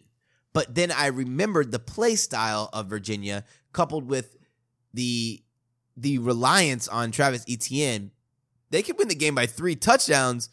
But 0.54 0.74
then 0.74 0.92
I 0.92 1.08
remembered 1.08 1.72
the 1.72 1.80
play 1.80 2.16
style 2.16 2.70
of 2.72 2.88
Virginia 2.88 3.44
coupled 3.74 4.08
with 4.08 4.38
the 4.94 5.42
the 5.98 6.18
reliance 6.20 6.88
on 6.88 7.12
Travis 7.12 7.46
Etienne, 7.50 8.12
they 8.70 8.82
could 8.82 8.98
win 8.98 9.08
the 9.08 9.16
game 9.16 9.36
by 9.36 9.46
three 9.46 9.76
touchdowns 9.76 10.50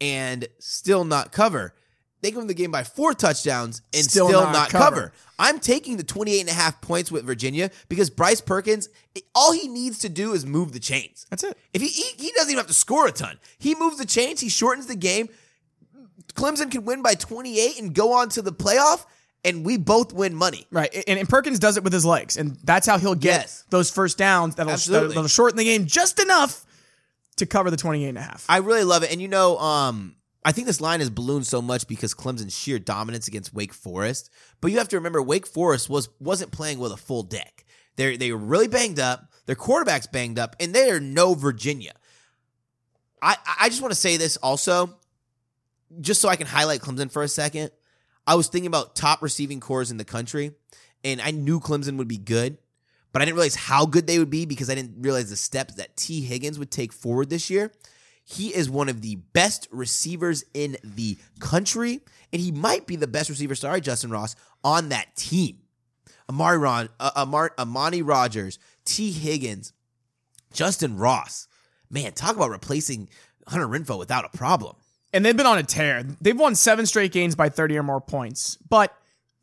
and 0.00 0.46
still 0.58 1.04
not 1.04 1.32
cover. 1.32 1.74
They 2.20 2.30
can 2.30 2.38
win 2.38 2.46
the 2.46 2.54
game 2.54 2.70
by 2.70 2.84
four 2.84 3.12
touchdowns 3.12 3.82
and 3.92 4.02
Still 4.02 4.28
still, 4.28 4.42
not 4.42 4.52
not, 4.52 4.70
cover. 4.70 4.84
cover. 4.84 5.12
I'm 5.38 5.58
taking 5.58 5.98
the 5.98 6.04
28 6.04 6.40
and 6.40 6.48
a 6.48 6.54
half 6.54 6.80
points 6.80 7.12
with 7.12 7.24
Virginia 7.24 7.70
because 7.90 8.08
Bryce 8.08 8.40
Perkins, 8.40 8.88
all 9.34 9.52
he 9.52 9.68
needs 9.68 9.98
to 10.00 10.08
do 10.08 10.32
is 10.32 10.46
move 10.46 10.72
the 10.72 10.80
chains. 10.80 11.26
That's 11.28 11.44
it. 11.44 11.58
If 11.74 11.82
he, 11.82 11.88
he 11.88 12.04
he 12.16 12.32
doesn't 12.32 12.50
even 12.50 12.58
have 12.60 12.68
to 12.68 12.72
score 12.72 13.06
a 13.06 13.12
ton. 13.12 13.38
He 13.58 13.74
moves 13.74 13.98
the 13.98 14.06
chains, 14.06 14.40
he 14.40 14.48
shortens 14.48 14.86
the 14.86 14.96
game. 14.96 15.28
Clemson 16.34 16.70
can 16.70 16.84
win 16.84 17.02
by 17.02 17.14
28 17.14 17.78
and 17.80 17.94
go 17.94 18.12
on 18.12 18.28
to 18.30 18.42
the 18.42 18.52
playoff, 18.52 19.04
and 19.44 19.64
we 19.64 19.76
both 19.76 20.12
win 20.12 20.34
money. 20.34 20.66
Right. 20.70 20.92
And, 21.06 21.18
and 21.18 21.28
Perkins 21.28 21.58
does 21.58 21.76
it 21.76 21.84
with 21.84 21.92
his 21.92 22.04
legs. 22.04 22.36
And 22.36 22.56
that's 22.64 22.86
how 22.86 22.98
he'll 22.98 23.14
get 23.14 23.40
Yes. 23.42 23.64
those 23.70 23.90
first 23.90 24.16
downs 24.18 24.54
that'll, 24.54 24.76
that'll 25.08 25.28
shorten 25.28 25.58
the 25.58 25.64
game 25.64 25.86
just 25.86 26.18
enough 26.20 26.64
to 27.36 27.46
cover 27.46 27.70
the 27.70 27.76
28 27.76 28.08
and 28.08 28.18
a 28.18 28.22
half. 28.22 28.46
I 28.48 28.58
really 28.58 28.84
love 28.84 29.02
it. 29.02 29.12
And 29.12 29.20
you 29.20 29.28
know, 29.28 29.58
um, 29.58 30.16
I 30.44 30.52
think 30.52 30.66
this 30.66 30.80
line 30.80 31.00
has 31.00 31.10
ballooned 31.10 31.46
so 31.46 31.62
much 31.62 31.88
because 31.88 32.14
Clemson's 32.14 32.56
sheer 32.56 32.78
dominance 32.78 33.28
against 33.28 33.54
Wake 33.54 33.72
Forest. 33.72 34.30
But 34.60 34.70
you 34.72 34.78
have 34.78 34.88
to 34.88 34.96
remember 34.96 35.22
Wake 35.22 35.46
Forest 35.46 35.88
was 35.88 36.08
wasn't 36.20 36.52
playing 36.52 36.78
with 36.78 36.92
a 36.92 36.96
full 36.96 37.22
deck. 37.22 37.64
They 37.96 38.16
they 38.16 38.30
were 38.30 38.38
really 38.38 38.68
banged 38.68 38.98
up. 38.98 39.30
Their 39.46 39.56
quarterback's 39.56 40.06
banged 40.06 40.38
up, 40.38 40.54
and 40.60 40.74
they 40.74 40.90
are 40.90 41.00
no 41.00 41.34
Virginia. 41.34 41.92
I 43.22 43.36
I 43.60 43.68
just 43.68 43.80
want 43.80 43.92
to 43.92 43.98
say 44.00 44.16
this 44.16 44.36
also, 44.38 44.96
just 46.00 46.20
so 46.20 46.28
I 46.28 46.36
can 46.36 46.46
highlight 46.46 46.80
Clemson 46.80 47.10
for 47.10 47.22
a 47.22 47.28
second. 47.28 47.70
I 48.26 48.34
was 48.34 48.48
thinking 48.48 48.66
about 48.66 48.94
top 48.94 49.22
receiving 49.22 49.60
corps 49.60 49.90
in 49.90 49.96
the 49.96 50.04
country, 50.04 50.52
and 51.02 51.20
I 51.20 51.30
knew 51.30 51.60
Clemson 51.60 51.98
would 51.98 52.08
be 52.08 52.18
good, 52.18 52.58
but 53.12 53.20
I 53.20 53.24
didn't 53.24 53.36
realize 53.36 53.54
how 53.54 53.86
good 53.86 54.06
they 54.06 54.18
would 54.18 54.30
be 54.30 54.46
because 54.46 54.70
I 54.70 54.74
didn't 54.74 55.02
realize 55.02 55.30
the 55.30 55.36
steps 55.36 55.74
that 55.74 55.96
Tee 55.96 56.22
Higgins 56.22 56.58
would 56.58 56.70
take 56.70 56.92
forward 56.92 57.30
this 57.30 57.50
year. 57.50 57.72
He 58.24 58.54
is 58.54 58.70
one 58.70 58.88
of 58.88 59.02
the 59.02 59.16
best 59.16 59.68
receivers 59.70 60.44
in 60.54 60.78
the 60.82 61.18
country, 61.40 62.00
and 62.32 62.40
he 62.40 62.50
might 62.50 62.86
be 62.86 62.96
the 62.96 63.06
best 63.06 63.28
receiver, 63.28 63.54
sorry, 63.54 63.82
Justin 63.82 64.10
Ross, 64.10 64.34
on 64.62 64.88
that 64.88 65.14
team. 65.14 65.58
Amari 66.30 66.56
Ron, 66.56 66.88
uh, 66.98 67.10
Amar, 67.16 67.52
Amani 67.58 68.00
Rodgers, 68.00 68.58
Tee 68.86 69.12
Higgins, 69.12 69.74
Justin 70.54 70.96
Ross. 70.96 71.48
Man, 71.90 72.12
talk 72.12 72.34
about 72.34 72.48
replacing 72.48 73.10
Hunter 73.46 73.68
Renfrow 73.68 73.98
without 73.98 74.24
a 74.24 74.36
problem. 74.36 74.76
And 75.14 75.24
they've 75.24 75.36
been 75.36 75.46
on 75.46 75.56
a 75.58 75.62
tear. 75.62 76.02
They've 76.20 76.38
won 76.38 76.54
seven 76.54 76.84
straight 76.84 77.12
games 77.12 77.34
by 77.34 77.48
30 77.48 77.78
or 77.78 77.82
more 77.82 78.00
points. 78.00 78.58
But 78.68 78.94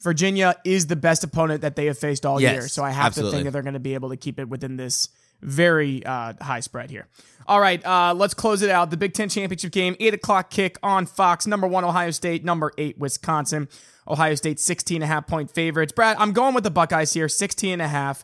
Virginia 0.01 0.55
is 0.65 0.87
the 0.87 0.95
best 0.95 1.23
opponent 1.23 1.61
that 1.61 1.75
they 1.75 1.85
have 1.85 1.97
faced 1.97 2.25
all 2.25 2.39
Yes, 2.41 2.53
year. 2.53 2.67
So 2.67 2.83
I 2.83 2.91
have 2.91 3.15
to 3.15 3.31
think 3.31 3.45
that 3.45 3.51
they're 3.51 3.61
going 3.61 3.73
to 3.73 3.79
be 3.79 3.93
able 3.93 4.09
to 4.09 4.17
keep 4.17 4.39
it 4.39 4.49
within 4.49 4.77
this 4.77 5.09
very 5.41 6.05
uh, 6.05 6.33
high 6.41 6.59
spread 6.59 6.91
here. 6.91 7.07
All 7.47 7.59
right, 7.59 7.83
uh, 7.85 8.13
let's 8.15 8.33
close 8.33 8.61
it 8.61 8.69
out. 8.69 8.91
The 8.91 8.97
Big 8.97 9.13
Ten 9.13 9.29
championship 9.29 9.71
game, 9.71 9.95
8 9.99 10.13
o'clock 10.13 10.49
kick 10.51 10.77
on 10.83 11.05
Fox. 11.05 11.47
Number 11.47 11.67
one, 11.67 11.83
Ohio 11.83 12.11
State. 12.11 12.45
Number 12.45 12.71
eight, 12.77 12.99
Wisconsin. 12.99 13.67
Ohio 14.07 14.35
State 14.35 14.59
16 14.59 14.97
and 14.97 15.03
a 15.03 15.07
half 15.07 15.25
point 15.27 15.49
favorites. 15.49 15.91
Brad, 15.91 16.17
I'm 16.19 16.33
going 16.33 16.53
with 16.53 16.63
the 16.63 16.71
Buckeyes 16.71 17.13
here, 17.13 17.29
16 17.29 17.73
and 17.73 17.81
a 17.81 17.87
half. 17.87 18.23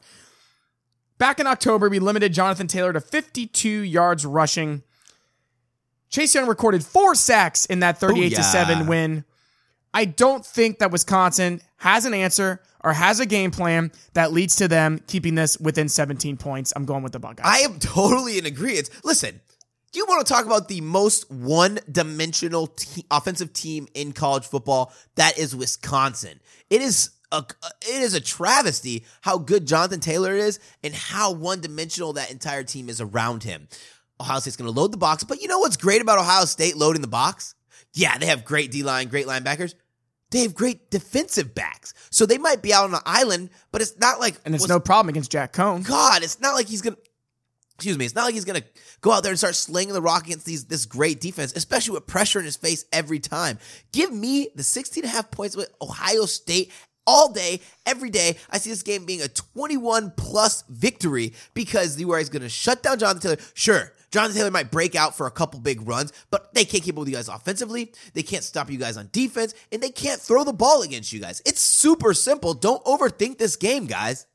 Back 1.18 1.40
in 1.40 1.48
October, 1.48 1.90
we 1.90 2.00
limited 2.00 2.34
Jonathan 2.34 2.68
Taylor 2.68 2.94
to 2.94 3.02
52 3.02 3.70
yards 3.70 4.26
rushing. 4.26 4.84
Chase 6.10 6.34
Young 6.36 6.48
recorded 6.48 6.84
four 6.84 7.16
sacks 7.16 7.66
in 7.66 7.82
that 7.82 8.00
38 8.00 8.30
to 8.36 8.44
7 8.44 8.88
win. 8.88 9.26
I 9.94 10.06
don't 10.06 10.46
think 10.46 10.80
that 10.80 10.92
Wisconsin 10.92 11.62
has 11.78 12.06
an 12.06 12.14
answer 12.14 12.62
or 12.84 12.94
has 12.94 13.20
a 13.20 13.26
game 13.26 13.52
plan 13.52 13.92
that 14.14 14.32
leads 14.32 14.56
to 14.58 14.68
them 14.68 15.00
keeping 15.08 15.36
this 15.36 15.60
within 15.60 15.90
17 15.90 16.38
points. 16.38 16.72
I'm 16.76 16.86
going 16.86 17.04
with 17.04 17.14
the 17.14 17.20
Buckeyes. 17.20 17.46
I 17.46 17.60
am 17.60 17.80
totally 17.80 18.38
in 18.38 18.46
agreement. 18.46 18.90
Listen, 19.04 19.40
do 19.92 20.00
you 20.00 20.06
want 20.06 20.26
to 20.26 20.32
talk 20.32 20.46
about 20.46 20.68
the 20.68 20.82
most 20.82 21.32
one-dimensional 21.32 22.68
te- 22.68 23.06
offensive 23.10 23.54
team 23.54 23.88
in 23.94 24.12
college 24.12 24.46
football? 24.46 24.94
That 25.16 25.38
is 25.38 25.56
Wisconsin. 25.56 26.40
It 26.70 26.82
is 26.82 27.12
a 27.32 27.44
it 27.82 28.02
is 28.02 28.14
a 28.14 28.22
travesty 28.22 29.04
how 29.22 29.38
good 29.38 29.68
Jonathan 29.68 30.00
Taylor 30.00 30.34
is 30.34 30.60
and 30.84 30.94
how 30.94 31.34
one-dimensional 31.34 32.14
that 32.14 32.32
entire 32.32 32.64
team 32.64 32.90
is 32.90 33.02
around 33.02 33.44
him. 33.44 33.68
Ohio 34.20 34.40
State's 34.40 34.58
going 34.58 34.72
to 34.72 34.80
load 34.80 34.92
the 34.92 34.98
box, 34.98 35.24
but 35.24 35.42
you 35.42 35.48
know 35.48 35.60
what's 35.60 35.78
great 35.78 36.02
about 36.02 36.20
Ohio 36.20 36.46
State 36.46 36.76
loading 36.76 37.02
the 37.02 37.08
box? 37.08 37.56
Yeah, 37.94 38.18
they 38.18 38.26
have 38.28 38.46
great 38.46 38.72
D 38.72 38.84
line, 38.84 39.08
great 39.08 39.26
linebackers. 39.26 39.74
They 40.30 40.42
have 40.42 40.54
great 40.54 40.92
defensive 40.92 41.56
backs, 41.56 41.94
so 42.10 42.26
they 42.26 42.38
might 42.38 42.62
be 42.62 42.74
out 42.74 42.84
on 42.84 42.94
an 42.94 43.00
island, 43.06 43.50
but 43.72 43.82
it's 43.82 43.98
not 43.98 44.20
like 44.20 44.36
and 44.44 44.54
it's 44.54 44.68
no 44.68 44.80
problem 44.80 45.10
against 45.10 45.32
Jack 45.32 45.54
Coan. 45.54 45.88
God, 45.88 46.22
it's 46.22 46.42
not 46.42 46.54
like 46.54 46.68
he's 46.68 46.82
gonna. 46.82 46.98
Excuse 47.76 47.98
me. 47.98 48.06
It's 48.06 48.16
not 48.16 48.26
like 48.26 48.34
he's 48.34 48.44
gonna 48.44 48.64
go 49.02 49.12
out 49.12 49.24
there 49.24 49.32
and 49.32 49.38
start 49.38 49.56
slinging 49.56 49.94
the 49.94 50.02
rock 50.02 50.26
against 50.26 50.46
these 50.46 50.66
this 50.66 50.86
great 50.86 51.22
defense, 51.22 51.54
especially 51.56 51.94
with 51.94 52.08
pressure 52.08 52.40
in 52.40 52.46
his 52.46 52.58
face 52.58 52.84
every 52.92 53.20
time. 53.20 53.58
Give 53.94 54.12
me 54.12 54.50
the 54.56 54.64
16 54.64 55.04
and 55.04 55.12
a 55.12 55.16
half 55.16 55.32
points 55.32 55.56
with 55.56 55.70
Ohio 55.82 56.26
State 56.26 56.74
all 57.06 57.32
day, 57.32 57.62
every 57.86 58.10
day. 58.10 58.36
I 58.50 58.58
see 58.58 58.70
this 58.70 58.84
game 58.84 59.06
being 59.06 59.22
a 59.22 59.30
21 59.30 60.12
plus 60.18 60.66
victory 60.68 61.34
because 61.54 61.96
the 61.96 62.04
where 62.04 62.20
he's 62.20 62.30
gonna 62.30 62.50
shut 62.50 62.84
down 62.84 63.00
Jonathan 63.00 63.22
Taylor. 63.22 63.50
Sure. 63.54 63.94
Jonathan 64.12 64.38
Taylor 64.38 64.52
might 64.52 64.72
break 64.72 64.96
out 64.96 65.16
for 65.18 65.28
a 65.28 65.32
couple 65.32 65.60
big 65.60 65.88
runs, 65.88 66.14
but 66.32 66.54
they 66.54 66.64
can't 66.66 66.84
keep 66.84 66.96
up 66.96 67.00
with 67.00 67.10
you 67.10 67.16
guys 67.16 67.28
offensively. 67.28 67.92
They 68.14 68.24
can't 68.24 68.44
stop 68.44 68.70
you 68.72 68.78
guys 68.78 68.98
on 68.98 69.10
defense, 69.12 69.54
and 69.72 69.82
they 69.84 69.90
can't 69.90 70.22
throw 70.22 70.44
the 70.44 70.54
ball 70.54 70.82
against 70.82 71.12
you 71.12 71.20
guys. 71.20 71.42
It's 71.46 71.60
super 71.62 72.14
simple. 72.14 72.54
Don't 72.54 72.84
overthink 72.86 73.38
this 73.38 73.56
game, 73.56 73.86
guys. 73.86 74.26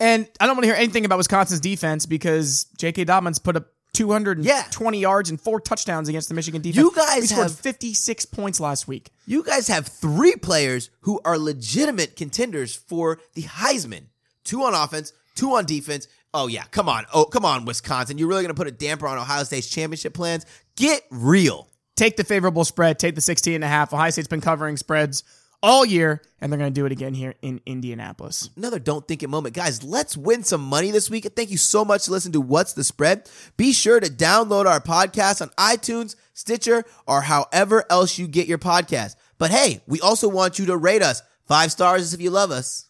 And 0.00 0.28
I 0.38 0.46
don't 0.46 0.56
want 0.56 0.64
to 0.64 0.68
hear 0.68 0.76
anything 0.76 1.04
about 1.04 1.18
Wisconsin's 1.18 1.60
defense 1.60 2.06
because 2.06 2.66
J.K. 2.76 3.04
Dobbins 3.04 3.38
put 3.38 3.56
up 3.56 3.68
220 3.94 4.98
yards 5.00 5.30
and 5.30 5.40
four 5.40 5.60
touchdowns 5.60 6.08
against 6.08 6.28
the 6.28 6.34
Michigan 6.34 6.62
defense. 6.62 6.76
You 6.84 6.92
guys 6.94 7.22
he 7.22 7.26
scored 7.28 7.44
have- 7.48 7.58
56 7.58 8.26
points 8.26 8.60
last 8.60 8.86
week. 8.86 9.10
You 9.26 9.42
guys 9.42 9.66
have 9.68 9.88
three 9.88 10.36
players 10.36 10.90
who 11.00 11.20
are 11.24 11.38
legitimate 11.38 12.14
contenders 12.14 12.74
for 12.76 13.18
the 13.34 13.42
Heisman. 13.42 14.04
Two 14.44 14.62
on 14.62 14.74
offense, 14.74 15.12
two 15.34 15.54
on 15.54 15.66
defense. 15.66 16.06
Oh 16.34 16.46
yeah, 16.46 16.64
come 16.70 16.88
on. 16.88 17.06
Oh, 17.14 17.24
come 17.24 17.44
on, 17.44 17.64
Wisconsin. 17.64 18.18
You're 18.18 18.28
really 18.28 18.42
going 18.42 18.54
to 18.54 18.58
put 18.58 18.66
a 18.68 18.72
damper 18.72 19.06
on 19.06 19.18
Ohio 19.18 19.44
State's 19.44 19.68
championship 19.68 20.14
plans? 20.14 20.44
Get 20.76 21.02
real. 21.10 21.68
Take 21.96 22.16
the 22.16 22.24
favorable 22.24 22.64
spread, 22.64 22.98
take 22.98 23.14
the 23.14 23.20
16 23.20 23.54
and 23.54 23.64
a 23.64 23.68
half. 23.68 23.92
Ohio 23.92 24.10
State's 24.10 24.28
been 24.28 24.40
covering 24.40 24.76
spreads 24.76 25.24
all 25.62 25.84
year, 25.84 26.22
and 26.40 26.52
they're 26.52 26.58
going 26.58 26.72
to 26.72 26.80
do 26.80 26.86
it 26.86 26.92
again 26.92 27.14
here 27.14 27.34
in 27.42 27.60
Indianapolis. 27.66 28.50
Another 28.56 28.78
don't 28.78 29.06
think 29.08 29.22
it 29.22 29.28
moment. 29.28 29.54
Guys, 29.54 29.82
let's 29.82 30.16
win 30.16 30.44
some 30.44 30.60
money 30.60 30.90
this 30.90 31.10
week. 31.10 31.26
Thank 31.34 31.50
you 31.50 31.56
so 31.56 31.84
much 31.84 32.04
to 32.04 32.12
listen 32.12 32.30
to 32.32 32.40
What's 32.40 32.74
the 32.74 32.84
Spread. 32.84 33.28
Be 33.56 33.72
sure 33.72 33.98
to 33.98 34.08
download 34.08 34.66
our 34.66 34.80
podcast 34.80 35.42
on 35.42 35.48
iTunes, 35.58 36.14
Stitcher, 36.34 36.84
or 37.06 37.22
however 37.22 37.84
else 37.90 38.18
you 38.18 38.28
get 38.28 38.46
your 38.46 38.58
podcast. 38.58 39.16
But 39.38 39.50
hey, 39.50 39.82
we 39.86 40.00
also 40.00 40.28
want 40.28 40.58
you 40.58 40.66
to 40.66 40.76
rate 40.76 41.02
us 41.02 41.22
five 41.46 41.72
stars 41.72 42.14
if 42.14 42.20
you 42.20 42.30
love 42.30 42.50
us. 42.50 42.87